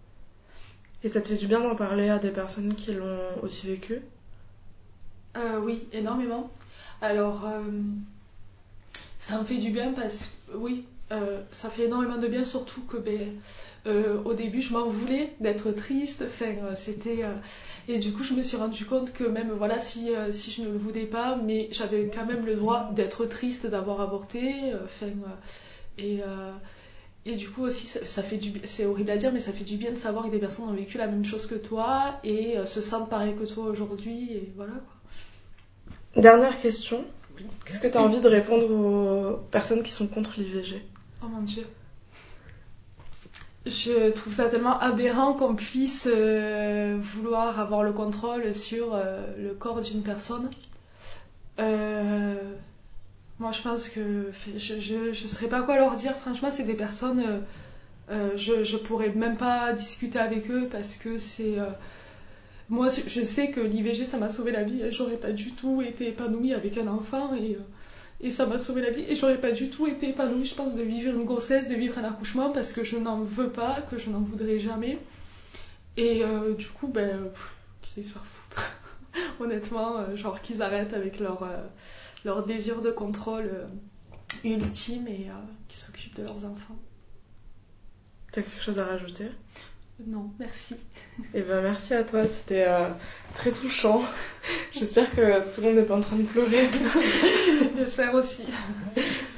Et 1.03 1.09
ça 1.09 1.21
te 1.21 1.29
fait 1.29 1.37
du 1.37 1.47
bien 1.47 1.61
d'en 1.61 1.75
parler 1.77 2.09
à 2.09 2.19
des 2.19 2.31
personnes 2.31 2.73
qui 2.75 2.93
l'ont 2.95 3.19
aussi 3.43 3.67
vécu? 3.67 4.01
Oui, 5.63 5.87
énormément. 5.93 6.51
Alors, 7.03 7.45
ça 9.19 9.39
me 9.39 9.45
fait 9.45 9.59
du 9.59 9.71
bien 9.71 9.93
parce 9.93 10.27
que, 10.27 10.36
oui, 10.55 10.85
euh, 11.13 11.41
ça 11.53 11.71
fait 11.71 11.85
énormément 11.85 12.17
de 12.19 12.27
bien, 12.27 12.45
surtout 12.45 12.83
que, 12.83 12.97
ben, 12.97 13.39
euh, 13.87 14.21
au 14.25 14.35
début, 14.35 14.61
je 14.61 14.73
m'en 14.73 14.89
voulais 14.89 15.33
d'être 15.41 15.71
triste. 15.73 16.25
Euh, 16.43 17.35
et 17.89 17.99
du 17.99 18.13
coup, 18.13 18.25
je 18.25 18.35
me 18.35 18.43
suis 18.43 18.57
rendu 18.57 18.85
compte 18.85 19.13
que 19.13 19.25
même, 19.25 19.53
voilà, 19.53 19.79
si, 19.79 20.09
je 20.11 20.63
ne 20.63 20.69
le 20.69 20.77
voulais 20.77 21.07
pas, 21.07 21.37
mais 21.37 21.69
j'avais 21.71 22.11
quand 22.13 22.27
même 22.27 22.45
le 22.45 22.57
droit 22.57 22.91
d'être 22.93 23.27
triste 23.27 23.67
d'avoir 23.67 24.01
avorté. 24.01 24.53
et. 25.99 26.21
du 27.37 27.49
coup 27.51 27.63
aussi, 27.63 27.87
ça, 27.87 28.23
fait 28.23 28.37
du 28.37 28.53
c'est 28.65 28.87
horrible 28.87 29.11
à 29.11 29.17
dire, 29.17 29.33
mais 29.33 29.41
ça 29.41 29.53
fait 29.53 29.65
du 29.65 29.77
bien 29.77 29.93
de 29.93 29.97
savoir 29.97 30.25
que 30.27 30.31
des 30.31 30.39
personnes 30.39 30.67
ont 30.67 30.73
vécu 30.73 30.99
la 30.99 31.07
même 31.07 31.25
chose 31.25 31.47
que 31.47 31.55
toi 31.55 32.19
et 32.25 32.57
se 32.65 32.81
sentent 32.81 33.11
pareil 33.11 33.35
que 33.37 33.45
toi 33.45 33.67
aujourd'hui. 33.67 34.31
Dernière 36.17 36.61
question. 36.61 37.05
Qu'est-ce 37.65 37.81
que 37.81 37.89
tu 37.89 37.99
as 37.99 38.03
envie 38.03 38.21
de 38.21 38.29
répondre 38.29 38.71
aux 38.71 39.37
personnes 39.51 39.83
qui 39.83 39.93
sont 39.93 40.07
contre 40.07 40.35
l'IVG 40.39 40.83
Oh 41.23 41.27
mon 41.29 41.43
dieu. 41.43 41.67
Je 43.67 44.11
trouve 44.11 44.33
ça 44.33 44.49
tellement 44.49 44.79
aberrant 44.79 45.35
qu'on 45.35 45.57
puisse 45.57 46.09
euh, 46.11 46.97
vouloir 47.01 47.59
avoir 47.59 47.83
le 47.83 47.93
contrôle 47.93 48.55
sur 48.55 48.95
euh, 48.95 49.27
le 49.39 49.55
corps 49.55 49.81
d'une 49.81 50.03
personne. 50.03 50.49
Euh, 51.59 52.37
moi, 53.41 53.51
je 53.51 53.63
pense 53.63 53.89
que 53.89 54.31
je, 54.57 54.79
je, 54.79 55.13
je 55.13 55.27
saurais 55.27 55.49
pas 55.49 55.63
quoi 55.63 55.77
leur 55.77 55.97
dire. 55.97 56.17
Franchement, 56.17 56.53
c'est 56.53 56.63
des 56.63 56.75
personnes. 56.75 57.43
je, 58.09 58.63
je 58.63 58.77
pourrais 58.77 59.11
même 59.11 59.37
pas 59.37 59.73
discuter 59.73 60.21
avec 60.21 60.49
eux 60.51 60.69
parce 60.71 60.97
que 60.97 61.19
c'est. 61.19 61.57
Moi, 62.69 62.89
je 62.91 63.21
sais 63.21 63.51
que 63.51 63.61
l'IVG, 63.61 64.05
ça 64.05 64.19
m'a 64.19 64.31
sauvé 64.31 64.53
la 64.53 64.65
vie. 64.65 64.83
J'aurais 64.91 65.17
pas 65.17 65.33
du 65.33 65.53
tout 65.53 65.83
été 65.83 66.09
épanouie 66.09 66.55
avec 66.55 66.79
un 66.79 66.89
enfant 66.89 67.35
et. 67.35 67.55
euh, 67.55 67.61
et 68.21 68.31
ça 68.31 68.47
m'a 68.47 68.59
sauvé 68.59 68.81
la 68.81 68.91
vie. 68.91 69.05
Et 69.09 69.15
j'aurais 69.15 69.41
pas 69.41 69.53
du 69.53 69.69
tout 69.69 69.87
été 69.87 70.09
épanouie, 70.09 70.47
je 70.47 70.55
pense, 70.55 70.75
de 70.75 70.83
vivre 70.83 71.15
une 71.15 71.25
grossesse, 71.25 71.69
de 71.69 71.75
vivre 71.75 71.99
un 71.99 72.05
accouchement, 72.05 72.51
parce 72.51 72.73
que 72.73 72.83
je 72.83 72.97
n'en 72.97 73.21
veux 73.21 73.51
pas, 73.51 73.83
que 73.91 73.99
je 73.99 74.09
n'en 74.09 74.21
voudrais 74.21 74.59
jamais. 74.59 74.99
Et 75.99 76.23
euh, 76.25 76.55
du 76.55 76.67
coup, 76.67 76.89
ben, 76.89 77.29
qu'ils 77.83 78.05
se 78.05 78.13
faire 78.13 78.25
foutre? 78.25 78.73
Honnêtement, 79.41 79.99
euh, 79.99 80.17
genre 80.17 80.41
qu'ils 80.41 80.63
arrêtent 80.63 80.95
avec 80.95 81.21
leur, 81.21 81.47
leur 82.25 82.47
désir 82.47 82.81
de 82.81 82.91
contrôle 82.91 83.51
ultime 84.45 85.07
et 85.09 85.27
qu'ils 85.69 85.79
s'occupent 85.79 86.17
de 86.17 86.23
leurs 86.23 86.45
enfants. 86.47 86.77
T'as 88.33 88.43
quelque 88.43 88.63
chose 88.63 88.79
à 88.79 88.87
rajouter? 88.87 89.31
Non, 90.05 90.31
merci. 90.39 90.77
Eh 91.33 91.41
ben 91.41 91.63
merci 91.63 91.95
à 91.95 92.05
toi, 92.05 92.27
c'était 92.27 92.67
euh, 92.69 92.91
très 93.35 93.51
touchant. 93.51 94.03
J'espère 94.73 95.11
que 95.11 95.55
tout 95.55 95.63
le 95.63 95.69
monde 95.69 95.77
n'est 95.77 95.85
pas 95.85 95.97
en 95.97 96.03
train 96.03 96.17
de 96.17 96.25
pleurer. 96.25 96.69
J'espère 97.77 98.13
aussi. 98.13 98.43